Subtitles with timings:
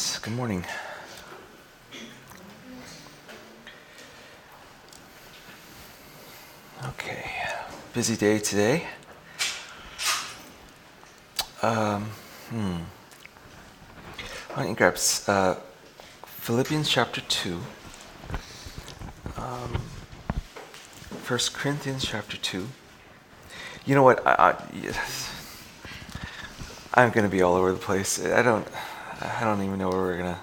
[0.00, 0.64] right, good morning.
[6.84, 7.30] Okay,
[7.92, 8.86] busy day today.
[11.60, 12.04] Um,
[12.48, 12.76] hmm.
[14.54, 14.96] Why don't you grab
[15.28, 15.56] uh,
[16.24, 17.60] Philippians chapter 2,
[19.36, 19.82] um,
[21.26, 22.66] 1 Corinthians chapter 2.
[23.84, 24.26] You know what?
[24.26, 24.54] I, I,
[26.94, 28.24] I'm going to be all over the place.
[28.24, 28.66] I don't.
[29.20, 30.40] I don't even know where we're gonna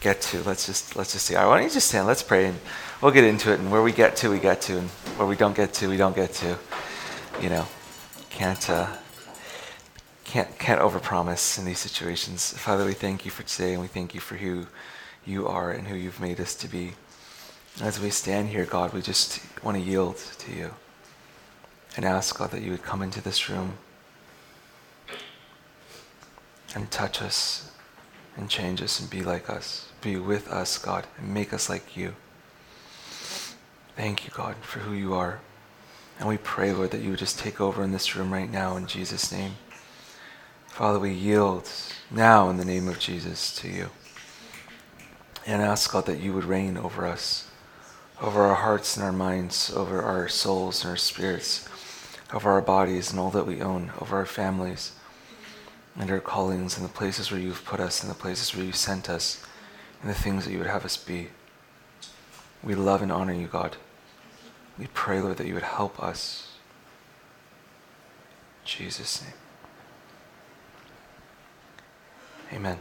[0.00, 0.42] get to.
[0.44, 1.34] Let's just let's just see.
[1.34, 2.06] Why don't you just stand?
[2.06, 2.58] Let's pray, and
[3.00, 3.58] we'll get into it.
[3.58, 5.96] And where we get to, we get to, and where we don't get to, we
[5.96, 6.56] don't get to.
[7.40, 7.66] You know,
[8.30, 8.86] can't uh,
[10.24, 12.52] can't can't overpromise in these situations.
[12.56, 14.66] Father, we thank you for today, and we thank you for who
[15.26, 16.92] you are and who you've made us to be.
[17.80, 20.74] As we stand here, God, we just want to yield to you
[21.96, 23.78] and ask God that you would come into this room
[26.76, 27.71] and touch us
[28.36, 29.88] and change us and be like us.
[30.00, 32.14] Be with us, God, and make us like you.
[33.96, 35.40] Thank you, God, for who you are.
[36.18, 38.76] And we pray, Lord, that you would just take over in this room right now
[38.76, 39.56] in Jesus' name.
[40.66, 41.68] Father, we yield
[42.10, 43.90] now in the name of Jesus to you.
[45.46, 47.50] And ask, God, that you would reign over us,
[48.20, 51.68] over our hearts and our minds, over our souls and our spirits,
[52.32, 54.92] over our bodies and all that we own, over our families
[55.98, 58.76] and our callings and the places where you've put us and the places where you've
[58.76, 59.44] sent us
[60.00, 61.28] and the things that you would have us be.
[62.62, 63.76] We love and honor you, God.
[64.78, 66.52] We pray, Lord, that you would help us.
[68.62, 69.32] In Jesus' name.
[72.52, 72.78] Amen.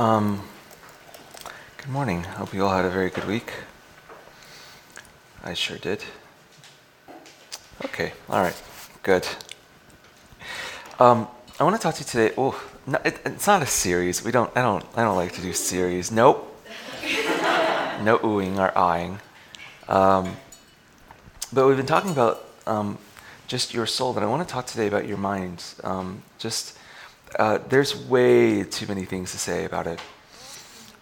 [0.00, 0.40] Um,
[1.76, 2.24] good morning.
[2.24, 3.52] Hope you all had a very good week.
[5.44, 6.02] I sure did.
[7.84, 8.62] Okay, all right,
[9.02, 9.28] good.
[10.98, 11.28] Um,
[11.58, 12.34] I want to talk to you today.
[12.38, 14.24] Oh, no, it, it's not a series.
[14.24, 14.50] We don't.
[14.56, 14.82] I don't.
[14.96, 16.10] I don't like to do series.
[16.10, 16.46] Nope.
[17.02, 19.20] no oohing or eyeing.
[19.86, 20.34] Um,
[21.52, 22.96] but we've been talking about um,
[23.48, 24.14] just your soul.
[24.14, 25.62] But I want to talk today about your mind.
[25.84, 26.78] Um, just
[27.38, 30.00] uh, there's way too many things to say about it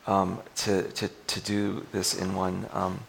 [0.06, 3.00] um, to, to, to do this in one, um,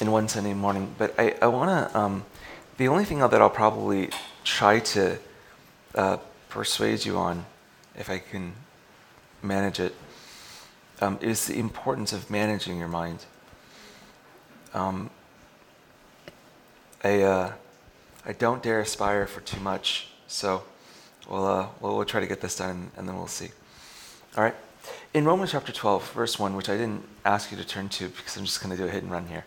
[0.00, 0.94] in one Sunday morning.
[0.98, 2.24] But I, I want to, um,
[2.76, 4.10] the only thing that I'll probably
[4.44, 5.18] try to
[5.94, 6.18] uh,
[6.48, 7.46] persuade you on,
[7.96, 8.52] if I can
[9.42, 9.94] manage it,
[11.00, 13.24] um, is the importance of managing your mind.
[14.74, 15.10] Um,
[17.02, 17.52] I, uh,
[18.26, 20.64] I don't dare aspire for too much, so
[21.28, 23.50] We'll, uh, we'll, we'll try to get this done and then we'll see.
[24.36, 24.54] All right.
[25.14, 28.36] In Romans chapter 12, verse 1, which I didn't ask you to turn to because
[28.36, 29.44] I'm just going to do a hit and run here,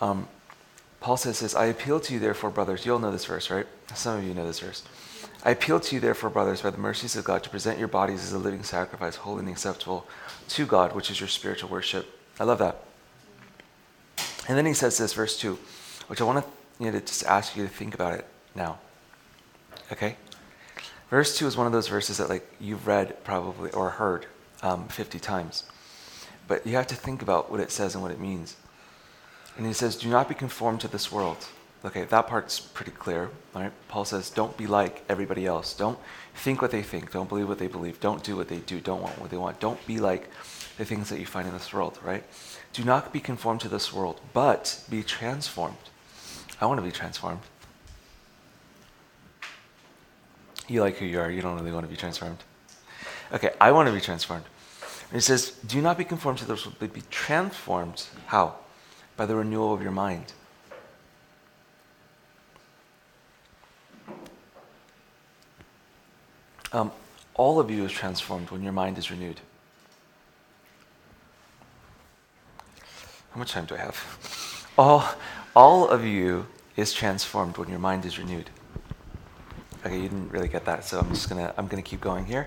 [0.00, 0.28] um,
[1.00, 2.86] Paul says this I appeal to you, therefore, brothers.
[2.86, 3.66] You all know this verse, right?
[3.94, 4.82] Some of you know this verse.
[5.44, 8.22] I appeal to you, therefore, brothers, by the mercies of God, to present your bodies
[8.22, 10.06] as a living sacrifice, holy and acceptable
[10.48, 12.06] to God, which is your spiritual worship.
[12.38, 12.84] I love that.
[14.48, 15.58] And then he says this, verse 2,
[16.06, 18.78] which I want to, you know, to just ask you to think about it now.
[19.90, 20.16] Okay?
[21.12, 24.24] Verse 2 is one of those verses that like you've read probably or heard
[24.62, 25.64] um, 50 times.
[26.48, 28.56] But you have to think about what it says and what it means.
[29.58, 31.48] And he says, Do not be conformed to this world.
[31.84, 33.72] Okay, that part's pretty clear, right?
[33.88, 35.74] Paul says, Don't be like everybody else.
[35.74, 35.98] Don't
[36.34, 37.12] think what they think.
[37.12, 38.00] Don't believe what they believe.
[38.00, 38.80] Don't do what they do.
[38.80, 39.60] Don't want what they want.
[39.60, 40.30] Don't be like
[40.78, 42.24] the things that you find in this world, right?
[42.72, 45.76] Do not be conformed to this world, but be transformed.
[46.58, 47.40] I want to be transformed.
[50.68, 51.30] You like who you are.
[51.30, 52.38] You don't really want to be transformed.
[53.32, 54.44] Okay, I want to be transformed.
[55.10, 58.06] And it says, Do not be conformed to this but be transformed.
[58.26, 58.56] How?
[59.16, 60.32] By the renewal of your mind.
[66.72, 66.90] Um,
[67.34, 69.40] all of you is transformed when your mind is renewed.
[73.32, 74.68] How much time do I have?
[74.78, 75.06] All,
[75.54, 78.48] all of you is transformed when your mind is renewed.
[79.84, 82.46] Okay, you didn't really get that, so I'm just gonna I'm gonna keep going here.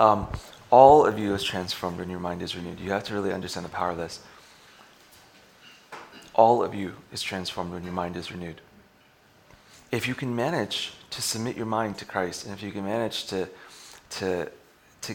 [0.00, 0.26] Um,
[0.68, 2.80] all of you is transformed when your mind is renewed.
[2.80, 4.20] You have to really understand the power of this.
[6.34, 8.60] All of you is transformed when your mind is renewed.
[9.92, 13.26] If you can manage to submit your mind to Christ, and if you can manage
[13.26, 13.48] to
[14.18, 14.50] to
[15.02, 15.14] to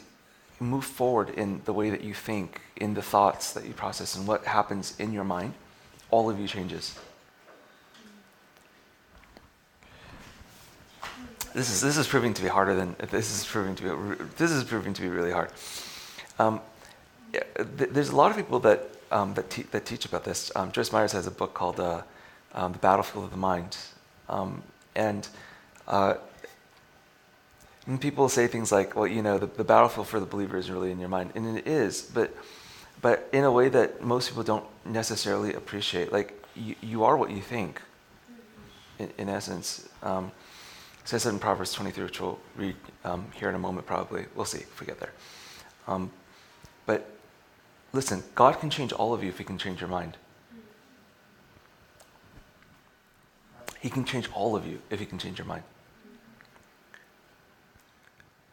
[0.61, 4.25] move forward in the way that you think, in the thoughts that you process, and
[4.25, 5.53] what happens in your mind,
[6.11, 6.97] all of you changes.
[11.57, 14.51] This is this is proving to be harder than this is proving to be this
[14.51, 15.49] is proving to be really hard.
[16.37, 16.61] Um,
[17.33, 20.51] th- there's a lot of people that um, that, te- that teach about this.
[20.55, 22.03] Um, Joyce Myers has a book called uh,
[22.53, 23.75] um, "The Battlefield of the Mind,"
[24.29, 24.61] um,
[24.95, 25.27] and
[25.87, 26.17] uh,
[28.01, 30.91] people say things like, "Well, you know, the, the battlefield for the believer is really
[30.91, 32.37] in your mind," and it is, but
[33.01, 36.11] but in a way that most people don't necessarily appreciate.
[36.11, 37.81] Like you, you are what you think.
[38.99, 39.89] In, in essence.
[40.03, 40.31] Um,
[41.07, 42.75] so I said in Proverbs 23, which we'll read
[43.05, 44.25] um, here in a moment probably.
[44.35, 45.13] We'll see if we get there.
[45.87, 46.11] Um,
[46.85, 47.09] but
[47.93, 50.17] listen, God can change all of you if He can change your mind.
[53.79, 55.63] He can change all of you if He can change your mind.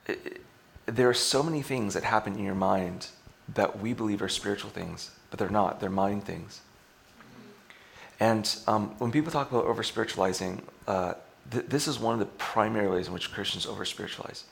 [0.06, 0.40] It, it,
[0.86, 3.08] there are so many things that happen in your mind
[3.52, 5.80] that we believe are spiritual things, but they're not.
[5.80, 6.60] They're mind things.
[8.20, 11.14] And um, when people talk about over spiritualizing, uh,
[11.50, 14.44] th- this is one of the primary ways in which Christians over spiritualize.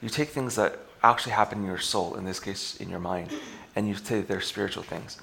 [0.00, 3.30] You take things that actually happen in your soul, in this case in your mind,
[3.74, 5.18] and you say they're spiritual things.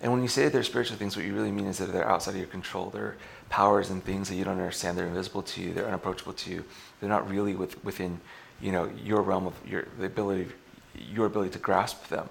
[0.00, 2.32] And when you say they're spiritual things, what you really mean is that they're outside
[2.32, 2.90] of your control.
[2.90, 3.16] They're
[3.48, 4.98] powers and things that you don't understand.
[4.98, 5.72] They're invisible to you.
[5.72, 6.64] They're unapproachable to you.
[6.98, 8.20] They're not really with, within,
[8.60, 10.50] you know, your realm of your the ability,
[10.96, 12.28] your ability to grasp them.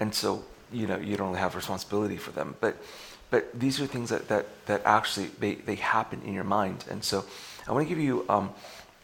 [0.00, 2.56] And so, you know, you don't really have responsibility for them.
[2.60, 2.76] But,
[3.30, 6.84] but these are things that, that, that actually they, they happen in your mind.
[6.90, 7.24] And so,
[7.68, 8.50] I want to give you um,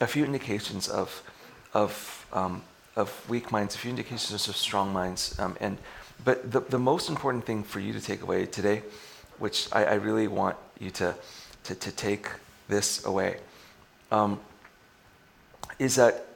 [0.01, 1.23] a few indications of,
[1.75, 2.63] of, um,
[2.97, 5.39] of weak minds, a few indications of strong minds.
[5.39, 5.79] Um, and,
[6.25, 8.83] but the, the most important thing for you to take away today,
[9.39, 11.15] which I, I really want you to,
[11.65, 12.29] to, to take
[12.69, 13.37] this away,
[14.11, 14.41] um,
[15.79, 16.27] is that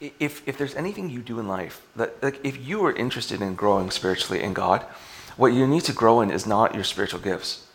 [0.00, 3.54] if, if there's anything you do in life, that like if you are interested in
[3.54, 4.82] growing spiritually in God,
[5.36, 7.67] what you need to grow in is not your spiritual gifts.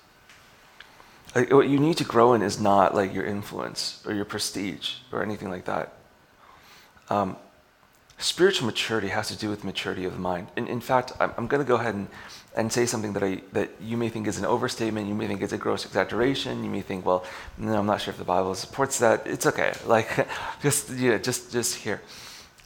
[1.36, 4.96] Like, what you need to grow in is not like your influence or your prestige
[5.12, 5.94] or anything like that.
[7.10, 7.38] Um,
[8.18, 10.48] spiritual maturity has to do with maturity of the mind.
[10.56, 12.08] In, in fact, I'm, I'm going to go ahead and,
[12.56, 15.08] and say something that, I, that you may think is an overstatement.
[15.08, 16.64] You may think it's a gross exaggeration.
[16.64, 17.26] You may think, well,
[17.58, 19.26] no, I'm not sure if the Bible supports that.
[19.26, 19.74] It's okay.
[19.88, 20.28] Like,
[20.62, 22.02] just, you know, just, just here.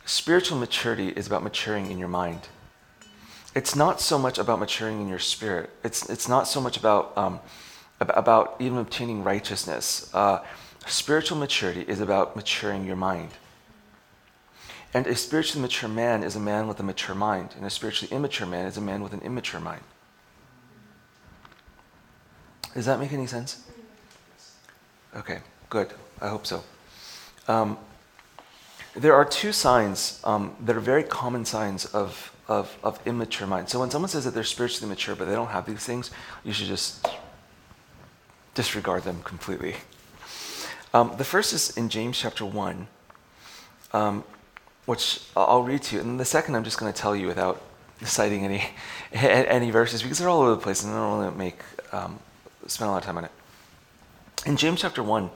[0.06, 2.42] Spiritual maturity is about maturing in your mind.
[3.56, 5.70] It's not so much about maturing in your spirit.
[5.84, 7.40] It's, it's not so much about um,
[8.00, 10.10] about even obtaining righteousness.
[10.14, 10.44] Uh,
[10.86, 13.32] spiritual maturity is about maturing your mind.
[14.94, 18.16] And a spiritually mature man is a man with a mature mind, and a spiritually
[18.16, 19.82] immature man is a man with an immature mind.
[22.74, 23.64] Does that make any sense?
[25.16, 25.40] Okay,
[25.70, 25.92] good.
[26.22, 26.64] I hope so.
[27.48, 27.78] Um,
[28.96, 33.70] there are two signs um, that are very common signs of, of, of immature mind.
[33.70, 36.12] So when someone says that they're spiritually mature but they don't have these things,
[36.44, 37.08] you should just
[38.58, 39.76] disregard them completely.
[40.92, 42.88] Um, the first is in James chapter 1,
[43.94, 44.24] um,
[44.88, 46.02] which I'll read to you.
[46.02, 47.62] And the second, I'm just going to tell you without
[48.04, 48.68] citing any,
[49.14, 51.60] any verses because they're all over the place and I don't want really to make,
[51.94, 52.20] um,
[52.66, 53.32] spend a lot of time on it.
[54.48, 55.30] In James chapter 1,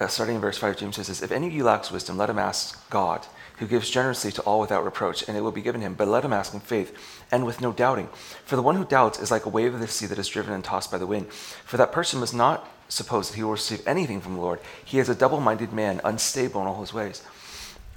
[0.00, 2.38] uh, starting in verse 5, James says If any of you lacks wisdom, let him
[2.38, 3.26] ask God
[3.58, 5.94] who gives generously to all without reproach, and it will be given him.
[5.94, 8.08] But let him ask in faith, and with no doubting.
[8.44, 10.52] For the one who doubts is like a wave of the sea that is driven
[10.52, 11.32] and tossed by the wind.
[11.32, 14.58] For that person must not suppose that he will receive anything from the Lord.
[14.84, 17.22] He is a double minded man, unstable in all his ways.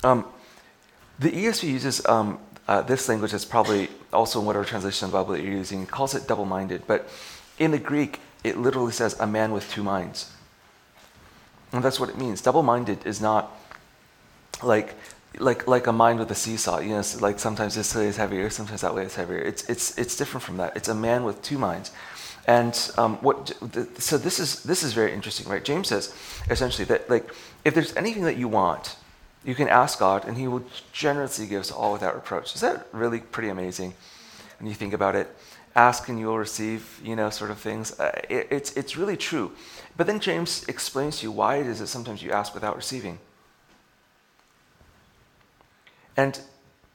[0.03, 0.25] Um,
[1.17, 5.17] the ESV uses um, uh, this language that's probably also in whatever translation of the
[5.17, 5.81] Bible that you're using.
[5.81, 6.83] It calls it double minded.
[6.85, 7.09] But
[7.57, 10.31] in the Greek, it literally says a man with two minds.
[11.71, 12.41] And that's what it means.
[12.41, 13.51] Double minded is not
[14.63, 14.95] like
[15.39, 16.79] like like a mind with a seesaw.
[16.79, 19.39] You know, like sometimes this way is heavier, sometimes that way is heavier.
[19.39, 20.75] It's it's it's different from that.
[20.75, 21.91] It's a man with two minds.
[22.47, 23.53] And um, what
[23.97, 25.63] so this is this is very interesting, right?
[25.63, 26.13] James says
[26.49, 27.29] essentially that like
[27.63, 28.97] if there's anything that you want,
[29.43, 32.53] you can ask God, and He will generously give us all without reproach.
[32.55, 33.93] Is that really pretty amazing?
[34.59, 35.35] When you think about it,
[35.75, 37.99] ask and you will receive, you know, sort of things.
[37.99, 39.51] Uh, it, it's it's really true.
[39.97, 43.19] But then James explains to you why it is that sometimes you ask without receiving.
[46.17, 46.39] And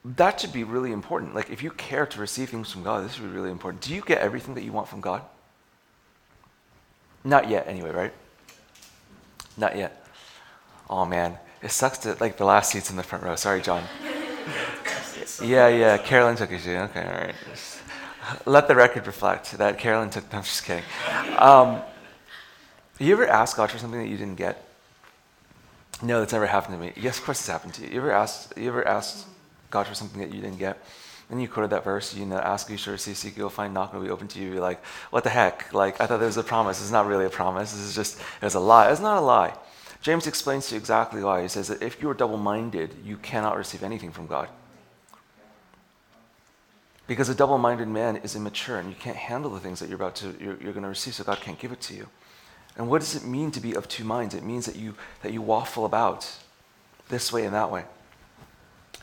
[0.05, 1.35] that should be really important.
[1.35, 3.83] Like, if you care to receive things from God, this should be really important.
[3.83, 5.23] Do you get everything that you want from God?
[7.23, 8.13] Not yet, anyway, right?
[9.57, 10.07] Not yet.
[10.89, 13.37] Oh man, it sucks to like the last seats in the front row.
[13.37, 13.85] Sorry, John.
[15.43, 15.99] yeah, yeah.
[15.99, 16.77] Carolyn took his seat.
[16.77, 17.35] Okay, all right.
[18.47, 20.31] Let the record reflect that Carolyn took.
[20.33, 20.85] No, I'm just kidding.
[21.39, 21.83] Um,
[22.99, 24.65] you ever ask God for something that you didn't get?
[26.03, 26.93] No, that's never happened to me.
[26.97, 27.89] Yes, of course it's happened to you.
[27.89, 29.27] You ever asked, you ever asked
[29.71, 30.83] God for something that you didn't get?
[31.31, 33.93] And you quoted that verse, you know, ask you sure see, seek you'll find, knock
[33.95, 34.53] will be open to you.
[34.53, 35.73] You're like, what the heck?
[35.73, 36.81] Like, I thought there was a promise.
[36.81, 37.73] It's not really a promise.
[37.73, 38.91] This is just, it's a lie.
[38.91, 39.55] It's not a lie.
[40.03, 41.43] James explains to you exactly why.
[41.43, 44.49] He says that if you're double minded, you cannot receive anything from God.
[47.11, 49.97] Because a double minded man is immature and you can't handle the things that you're
[49.97, 52.07] about to, you're, you're going to receive, so God can't give it to you.
[52.77, 54.33] And what does it mean to be of two minds?
[54.33, 56.33] It means that you, that you waffle about
[57.09, 57.83] this way and that way.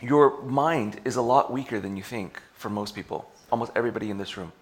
[0.02, 4.18] Your mind is a lot weaker than you think for most people, almost everybody in
[4.18, 4.54] this room.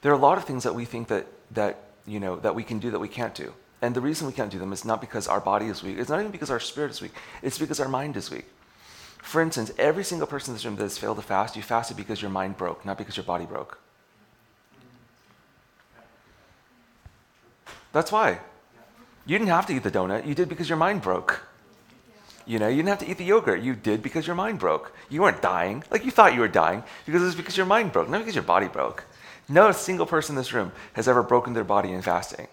[0.00, 2.62] There are a lot of things that we think that, that, you know, that we
[2.62, 3.52] can do that we can't do.
[3.82, 5.98] And the reason we can't do them is not because our body is weak.
[5.98, 7.12] It's not even because our spirit is weak.
[7.42, 8.46] It's because our mind is weak.
[9.22, 11.96] For instance, every single person in this room that has failed to fast, you fasted
[11.96, 13.78] because your mind broke, not because your body broke.
[17.92, 18.40] That's why.
[19.26, 20.26] You didn't have to eat the donut.
[20.26, 21.44] You did because your mind broke.
[22.46, 23.62] You know, you didn't have to eat the yogurt.
[23.62, 24.92] You did because your mind broke.
[25.08, 25.84] You weren't dying.
[25.90, 28.34] Like you thought you were dying because it was because your mind broke, not because
[28.34, 29.04] your body broke.
[29.48, 32.48] No single person in this room has ever broken their body in fasting.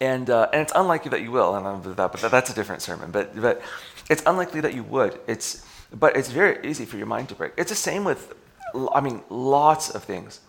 [0.00, 2.82] And, uh, and it's unlikely that you will, and I'm that, but that's a different
[2.82, 3.10] sermon.
[3.10, 3.62] But, but
[4.08, 5.18] it's unlikely that you would.
[5.26, 7.52] It's, but it's very easy for your mind to break.
[7.56, 8.34] It's the same with,
[8.94, 10.40] I mean, lots of things.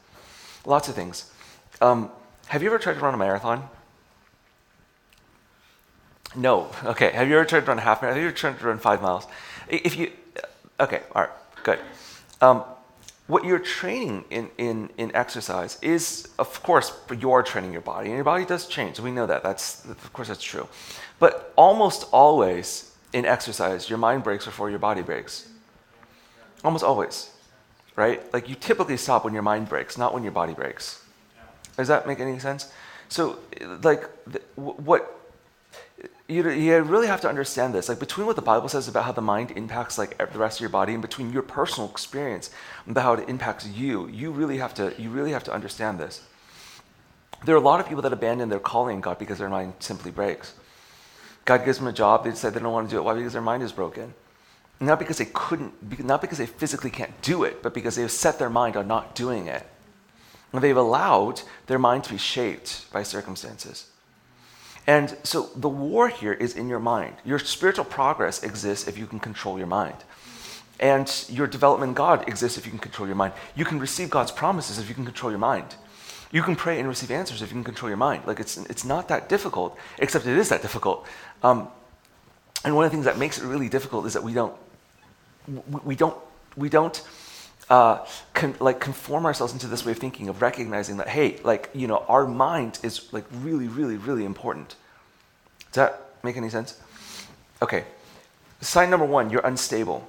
[0.65, 1.31] Lots of things.
[1.81, 2.09] Um,
[2.47, 3.69] have you ever tried to run a marathon?
[6.35, 6.69] No.
[6.83, 7.11] Okay.
[7.11, 8.17] Have you ever tried to run a half marathon?
[8.17, 9.27] Have you ever tried to run five miles?
[9.69, 10.11] If you,
[10.79, 11.31] okay, all right,
[11.63, 11.79] good.
[12.41, 12.63] Um,
[13.27, 18.15] what you're training in, in, in exercise is, of course, you're training your body, and
[18.15, 18.99] your body does change.
[18.99, 19.43] We know that.
[19.43, 20.67] That's, of course, that's true.
[21.19, 25.47] But almost always in exercise, your mind breaks before your body breaks.
[26.63, 27.31] Almost always,
[27.95, 28.21] right?
[28.33, 31.03] Like you typically stop when your mind breaks, not when your body breaks.
[31.77, 32.71] Does that make any sense?
[33.09, 33.39] So,
[33.81, 34.09] like,
[34.55, 35.17] what
[36.27, 37.87] you, you really have to understand this.
[37.87, 40.61] Like between what the Bible says about how the mind impacts like the rest of
[40.61, 42.49] your body, and between your personal experience
[42.87, 46.21] about how it impacts you, you really have to you really have to understand this.
[47.45, 50.11] There are a lot of people that abandon their calling God because their mind simply
[50.11, 50.53] breaks.
[51.47, 53.05] God gives them a job, they decide they don't want to do it.
[53.05, 53.13] Why?
[53.13, 54.13] Because their mind is broken.
[54.81, 58.37] Not because they couldn't, not because they physically can't do it, but because they've set
[58.37, 59.65] their mind on not doing it.
[60.51, 63.89] And they've allowed their mind to be shaped by circumstances.
[64.85, 67.15] And so the war here is in your mind.
[67.23, 69.95] Your spiritual progress exists if you can control your mind.
[70.81, 73.31] And your development in God exists if you can control your mind.
[73.55, 75.75] You can receive God's promises if you can control your mind.
[76.31, 78.25] You can pray and receive answers if you can control your mind.
[78.25, 81.05] Like it's, it's not that difficult, except it is that difficult.
[81.43, 81.69] Um,
[82.65, 84.53] and one of the things that makes it really difficult is that we don't,
[85.83, 86.17] we don't,
[86.55, 87.01] we don't
[87.69, 91.69] uh, con- like conform ourselves into this way of thinking of recognizing that hey like
[91.73, 94.75] you know our mind is like really really really important
[95.71, 96.79] does that make any sense
[97.61, 97.83] okay
[98.61, 100.07] sign number one you're unstable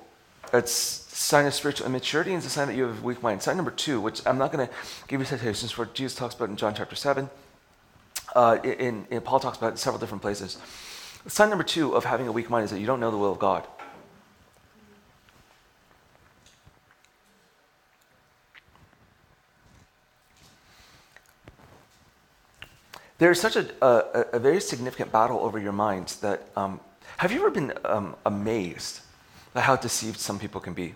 [0.53, 3.43] it's sign of spiritual immaturity and it's a sign that you have a weak mind.
[3.43, 4.73] Sign number two which i'm not going to
[5.09, 7.29] give you citations for jesus talks about in john chapter 7
[8.35, 10.59] uh, in, in paul talks about several different places.
[11.27, 13.33] Sign number two of having a weak mind is that you don't know the will
[13.33, 13.67] of god.
[23.19, 26.79] There's such a, a, a, very significant battle over your mind that um,
[27.17, 29.01] have you ever been um, amazed
[29.55, 30.95] how deceived some people can be?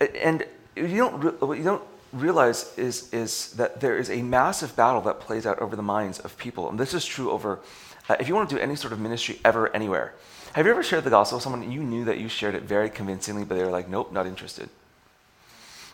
[0.00, 5.00] And you don't, what you don't realize is, is that there is a massive battle
[5.02, 6.68] that plays out over the minds of people.
[6.68, 7.60] And this is true over,
[8.08, 10.14] uh, if you want to do any sort of ministry ever, anywhere.
[10.52, 12.88] Have you ever shared the gospel with someone you knew that you shared it very
[12.88, 14.68] convincingly, but they were like, nope, not interested?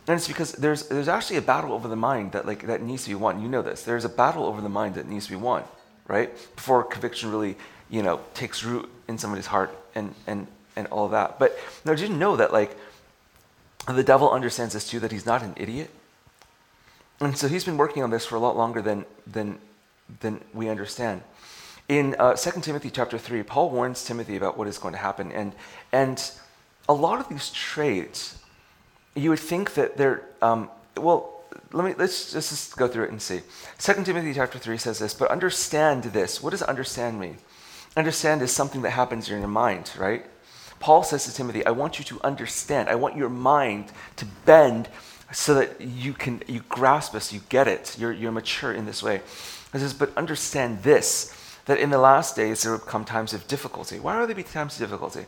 [0.07, 3.05] And it's because there's, there's actually a battle over the mind that, like, that needs
[3.05, 3.41] to be won.
[3.41, 3.85] You know this.
[3.85, 5.63] There's a battle over the mind that needs to be won,
[6.09, 6.33] right?
[6.57, 7.57] Before conviction really,
[7.89, 11.39] you know, takes root in somebody's heart and, and, and all that.
[11.39, 12.77] But now, did you know that, like,
[13.89, 15.91] the devil understands this too, that he's not an idiot?
[17.21, 19.59] And so he's been working on this for a lot longer than, than,
[20.21, 21.23] than we understand.
[21.89, 25.31] In uh, 2 Timothy chapter 3, Paul warns Timothy about what is going to happen.
[25.33, 25.53] And,
[25.93, 26.31] and
[26.89, 28.39] a lot of these traits
[29.15, 33.11] you would think that they're, um, well, let me, let's, let's just go through it
[33.11, 33.41] and see.
[33.79, 36.43] 2 Timothy chapter 3 says this, but understand this.
[36.43, 37.39] What does understand mean?
[37.97, 40.25] Understand is something that happens in your mind, right?
[40.83, 42.89] Paul says to Timothy, I want you to understand.
[42.89, 44.89] I want your mind to bend
[45.31, 49.01] so that you can you grasp this, you get it, you're, you're mature in this
[49.01, 49.23] way.
[49.73, 51.33] He says, but understand this,
[51.67, 54.01] that in the last days there will come times of difficulty.
[54.01, 55.25] Why are there be times of difficulty?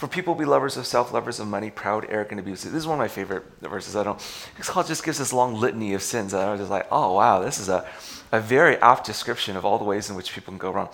[0.00, 2.72] For people be lovers of self, lovers of money, proud, arrogant, abusive.
[2.72, 3.94] This is one of my favorite verses.
[3.94, 4.18] I don't.
[4.62, 6.32] Paul just gives this long litany of sins.
[6.32, 7.86] And I was just like, oh wow, this is a,
[8.32, 10.88] a very apt description of all the ways in which people can go wrong.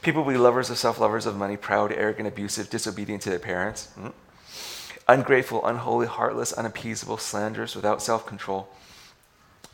[0.00, 3.88] People be lovers of self, lovers of money, proud, arrogant, abusive, disobedient to their parents.
[3.98, 4.10] Mm-hmm.
[5.08, 8.68] ungrateful, unholy, heartless, unappeasable, slanderous, without self control,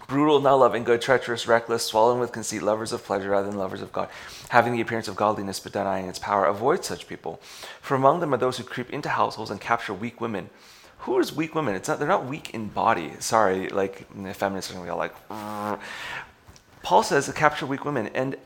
[0.08, 3.82] brutal, not loving good, treacherous, reckless, swallowing with conceit, lovers of pleasure rather than lovers
[3.82, 4.08] of God,
[4.48, 6.46] having the appearance of godliness but denying its power.
[6.46, 7.40] Avoid such people.
[7.80, 10.50] For among them are those who creep into households and capture weak women.
[11.00, 11.74] Who is weak women?
[11.76, 13.12] It's not, they're not weak in body.
[13.20, 15.14] Sorry, like feminists are to be all like.
[16.82, 18.36] Paul says to capture weak women, and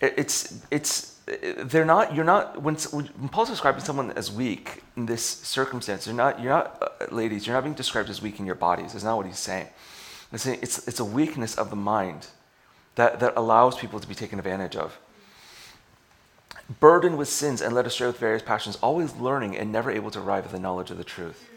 [0.00, 5.22] it's it's they're not you're not when, when paul's describing someone as weak in this
[5.22, 8.54] circumstance you're not you're not uh, ladies you're not being described as weak in your
[8.54, 9.66] bodies that's not what he's saying
[10.32, 12.26] it's, it's, a weakness of the mind
[12.96, 14.98] that, that allows people to be taken advantage of.
[16.80, 20.18] Burdened with sins and led astray with various passions always learning and never able to
[20.18, 21.48] arrive at the knowledge of the truth.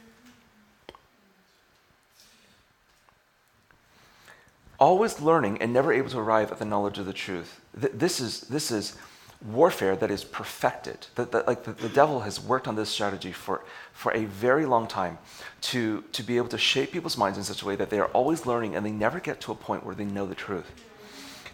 [4.80, 7.60] Always learning and never able to arrive at the knowledge of the truth.
[7.74, 8.96] This is this is
[9.46, 11.08] warfare that is perfected.
[11.16, 14.66] That, that like the, the, devil has worked on this strategy for, for a very
[14.66, 15.18] long time
[15.62, 18.08] to, to be able to shape people's minds in such a way that they are
[18.08, 20.72] always learning and they never get to a point where they know the truth.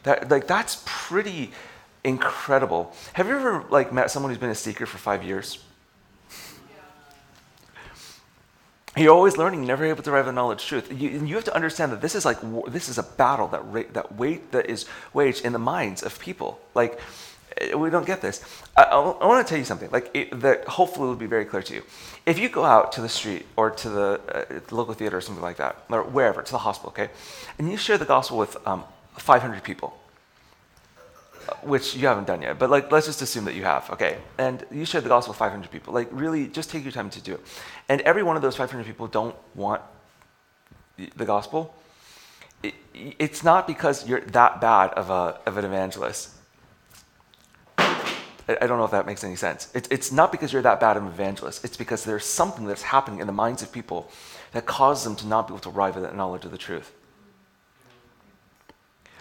[0.03, 1.51] That, like, that's pretty
[2.03, 2.93] incredible.
[3.13, 5.59] Have you ever like met someone who's been a seeker for five years?
[8.95, 10.91] You're always learning, You're never able to arrive at knowledge truth.
[10.91, 13.83] You, you have to understand that this is like this is a battle that ra-
[13.93, 16.59] that wait that is waged in the minds of people.
[16.73, 16.99] Like
[17.75, 18.43] we don't get this.
[18.75, 21.45] I, I, I want to tell you something, like it, that hopefully will be very
[21.45, 21.83] clear to you.
[22.25, 25.21] If you go out to the street or to the, uh, the local theater or
[25.21, 27.09] something like that, or wherever, to the hospital, okay,
[27.57, 28.83] and you share the gospel with um,
[29.17, 29.97] 500 people,
[31.47, 34.17] uh, which you haven't done yet, but like let's just assume that you have, okay,
[34.37, 35.93] and you share the gospel with 500 people.
[35.93, 37.41] Like really, just take your time to do it.
[37.89, 39.81] And every one of those 500 people don't want
[41.15, 41.73] the gospel.
[42.63, 46.36] It, it's not because you're that bad of, a, of an evangelist
[48.47, 49.69] I don't know if that makes any sense.
[49.73, 51.65] It's, it's not because you're that bad of an evangelist.
[51.65, 54.09] It's because there's something that's happening in the minds of people
[54.53, 56.93] that causes them to not be able to arrive at that knowledge of the truth.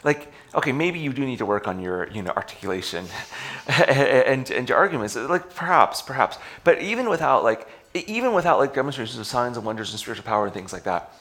[0.05, 3.07] Like, okay, maybe you do need to work on your, you know, articulation
[3.69, 5.17] and, and your arguments.
[5.17, 6.39] Like, perhaps, perhaps.
[6.63, 10.45] But even without, like, even without, like, demonstrations of signs and wonders and spiritual power
[10.45, 11.13] and things like that,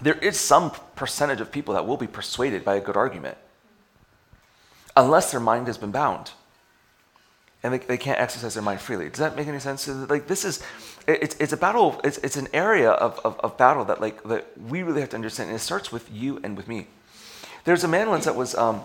[0.00, 3.36] there is some percentage of people that will be persuaded by a good argument
[4.96, 6.30] unless their mind has been bound
[7.62, 9.08] and they, they can't exercise their mind freely.
[9.08, 9.88] Does that make any sense?
[9.88, 10.62] Like this is,
[11.06, 12.00] it's, it's a battle.
[12.04, 15.16] It's, it's an area of, of, of, battle that like that we really have to
[15.16, 15.50] understand.
[15.50, 16.86] And it starts with you and with me.
[17.64, 18.82] There's a man once that was um,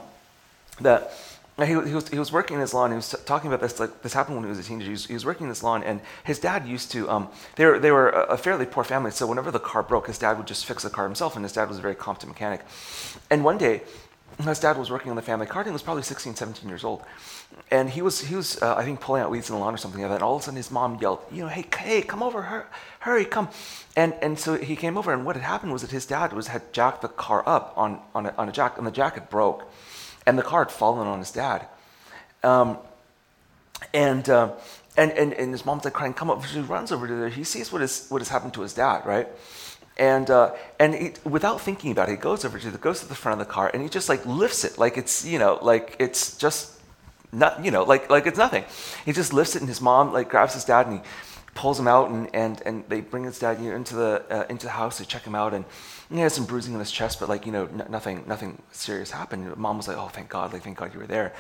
[0.82, 1.14] that
[1.60, 2.90] he, he, was, he was working in his lawn.
[2.90, 4.88] He was talking about this like this happened when he was a teenager.
[4.88, 7.08] He was, he was working in his lawn, and his dad used to.
[7.10, 10.18] Um, they were they were a fairly poor family, so whenever the car broke, his
[10.18, 11.36] dad would just fix the car himself.
[11.36, 12.62] And his dad was a very competent mechanic.
[13.30, 13.84] And one day,
[14.42, 16.84] his dad was working on the family car, and he was probably 16, 17 years
[16.84, 17.04] old
[17.72, 19.78] and he was he was uh, I think pulling out weeds in the lawn or
[19.78, 20.16] something like that.
[20.16, 22.66] And all of a sudden his mom yelled, you know, hey hey, come over, hurry,
[23.00, 23.50] hurry, come.
[23.96, 26.48] And and so he came over, and what had happened was that his dad was
[26.48, 29.30] had jacked the car up on on a, on a jack, and the jack had
[29.30, 29.70] broke,
[30.26, 31.68] and the car had fallen on his dad.
[32.44, 32.78] Um,
[33.94, 34.52] and, uh,
[34.98, 36.44] and and and his mom's like crying, come up.
[36.46, 37.30] She runs over to there.
[37.30, 39.28] He sees what is what has happened to his dad, right?
[39.98, 43.08] And uh, and he, without thinking about it, he goes over to the goes to
[43.08, 45.60] the front of the car, and he just like lifts it like it's you know
[45.62, 46.73] like it's just
[47.34, 48.64] not, you know, like, like it's nothing.
[49.06, 51.06] He just lifts it, and his mom like grabs his dad and he
[51.56, 54.72] pulls him out, and, and, and they bring his dad into the uh, into the
[54.72, 55.66] house to check him out, and
[56.10, 59.12] he has some bruising on his chest, but like you know, n- nothing nothing serious
[59.12, 59.56] happened.
[59.58, 60.54] Mom was like, "Oh, thank God!
[60.54, 61.34] Like, thank God you were there,"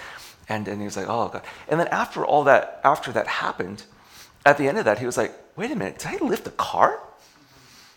[0.49, 3.83] and and he was like, "Oh God!" And then after all that, after that happened,
[4.45, 6.51] at the end of that, he was like, "Wait a minute, did I lift the
[6.51, 6.99] car?"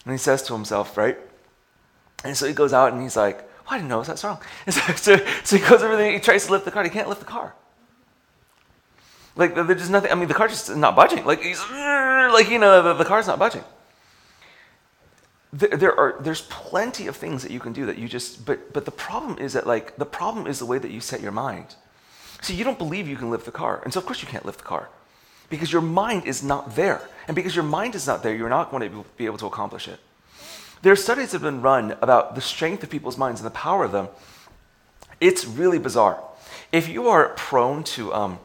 [0.05, 1.19] And he says to himself, right?
[2.25, 4.39] And so he goes out and he's like, well, I didn't know that's wrong.
[4.65, 6.91] And so, so, so he goes over there, he tries to lift the car, he
[6.91, 7.55] can't lift the car.
[9.37, 10.11] Like there's just nothing.
[10.11, 11.25] I mean, the car's just not budging.
[11.25, 13.64] Like he's like you know the, the car's not budging.
[15.53, 18.72] There, there, are there's plenty of things that you can do that you just but
[18.72, 21.33] but the problem is that like the problem is the way that you set your
[21.33, 21.77] mind.
[22.40, 24.44] See, you don't believe you can lift the car, and so of course you can't
[24.44, 24.88] lift the car
[25.49, 28.70] because your mind is not there, and because your mind is not there, you're not
[28.70, 30.01] going to be able to accomplish it.
[30.83, 33.51] There are studies that have been run about the strength of people's minds and the
[33.55, 34.09] power of them.
[35.20, 36.22] It's really bizarre.
[36.72, 38.38] If you are prone to um,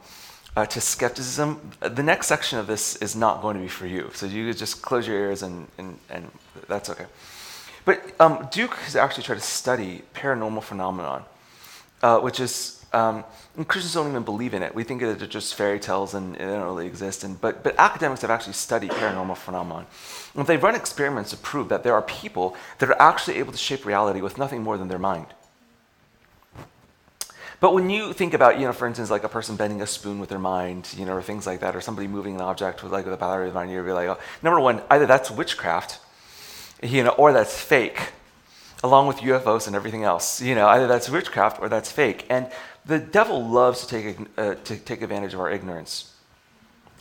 [0.56, 4.10] uh, to skepticism, the next section of this is not going to be for you.
[4.14, 6.30] So you just close your ears and, and, and
[6.68, 7.06] that's okay.
[7.84, 11.24] But um, Duke has actually tried to study paranormal phenomenon,
[12.02, 13.24] uh, which is, um,
[13.66, 14.74] Christians don't even believe in it.
[14.74, 17.24] We think that they're just fairy tales and they don't really exist.
[17.24, 19.86] And, but, but academics have actually studied paranormal phenomenon.
[20.34, 23.58] And they've run experiments to prove that there are people that are actually able to
[23.58, 25.26] shape reality with nothing more than their mind.
[27.62, 30.18] But when you think about, you know, for instance, like a person bending a spoon
[30.18, 32.90] with their mind, you know, or things like that, or somebody moving an object with
[32.90, 35.30] like with a battery of the mind, you'd be like, oh, number one, either that's
[35.30, 36.00] witchcraft,
[36.82, 38.08] you know, or that's fake,
[38.82, 40.42] along with UFOs and everything else.
[40.42, 42.26] You know, either that's witchcraft or that's fake.
[42.28, 42.50] And
[42.84, 46.11] the devil loves to take uh, to take advantage of our ignorance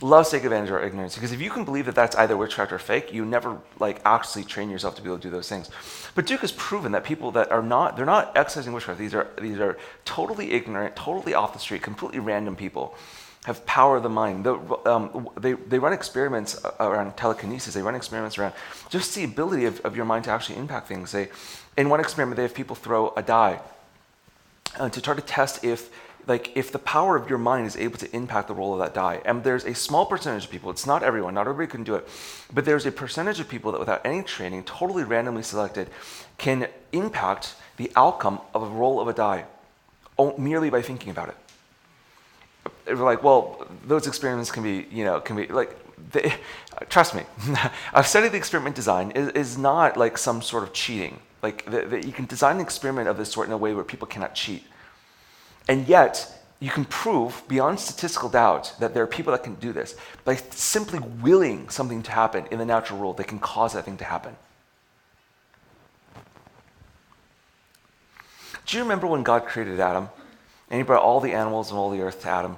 [0.02, 2.36] loves to take advantage of our ignorance because if you can believe that that's either
[2.36, 5.48] witchcraft or fake, you never like actually train yourself to be able to do those
[5.48, 5.70] things.
[6.16, 9.00] But Duke has proven that people that are not they're not exercising witchcraft.
[9.00, 12.96] These are these are totally ignorant, totally off the street, completely random people
[13.46, 14.46] have power of the mind.
[14.46, 14.54] The,
[14.86, 17.74] um, they, they run experiments around telekinesis.
[17.74, 18.54] They run experiments around
[18.90, 21.12] just the ability of, of your mind to actually impact things.
[21.12, 21.30] They,
[21.76, 23.60] in one experiment, they have people throw a die
[24.78, 25.90] uh, to try to test if
[26.28, 28.94] like if the power of your mind is able to impact the roll of that
[28.94, 31.96] die and there's a small percentage of people it's not everyone not everybody can do
[31.96, 32.08] it
[32.54, 35.90] but there's a percentage of people that without any training totally randomly selected
[36.38, 39.46] can impact the outcome of a roll of a die
[40.38, 41.36] merely by thinking about it.
[42.88, 45.78] We're like well those experiments can be you know can be like
[46.12, 46.34] they,
[46.90, 47.24] trust me
[47.94, 51.20] i've studied the experiment design is, is not like some sort of cheating.
[51.42, 53.84] Like the, the, you can design an experiment of this sort in a way where
[53.84, 54.64] people cannot cheat
[55.72, 56.30] and yet,
[56.60, 59.96] you can prove beyond statistical doubt that there are people that can do this.
[60.26, 63.96] By simply willing something to happen in the natural world, they can cause that thing
[63.96, 64.36] to happen.
[68.66, 70.10] Do you remember when God created Adam?
[70.70, 72.58] And he brought all the animals and all the earth to Adam.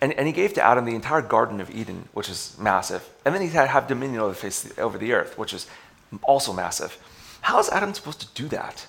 [0.00, 3.06] And, and he gave to Adam the entire Garden of Eden, which is massive.
[3.26, 5.66] And then he had have dominion over the, face, over the earth, which is
[6.22, 6.96] also massive.
[7.42, 8.86] How is Adam supposed to do that?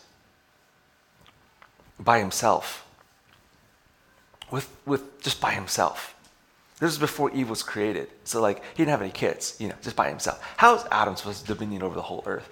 [2.00, 2.87] By himself
[4.52, 6.16] with, with just by himself.
[6.80, 8.08] This is before Eve was created.
[8.24, 10.44] So, like, he didn't have any kids, you know, just by himself.
[10.58, 12.50] How is Adam supposed to dominion over the whole earth?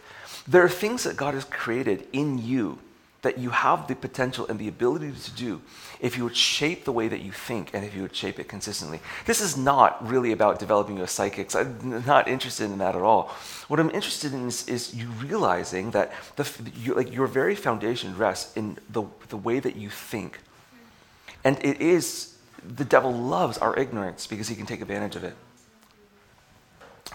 [0.47, 2.79] There are things that God has created in you
[3.25, 5.59] that you have the potential and the ability to do
[5.99, 8.47] if you would shape the way that you think and if you would shape it
[8.47, 8.99] consistently.
[9.25, 11.55] This is not really about developing your psychics.
[11.55, 13.31] I'm not interested in that at all.
[13.67, 18.15] What I'm interested in is, is you realizing that the, you, like your very foundation
[18.15, 20.39] rests in the, the way that you think
[21.45, 22.35] and it is,
[22.67, 25.35] the devil loves our ignorance because he can take advantage of it.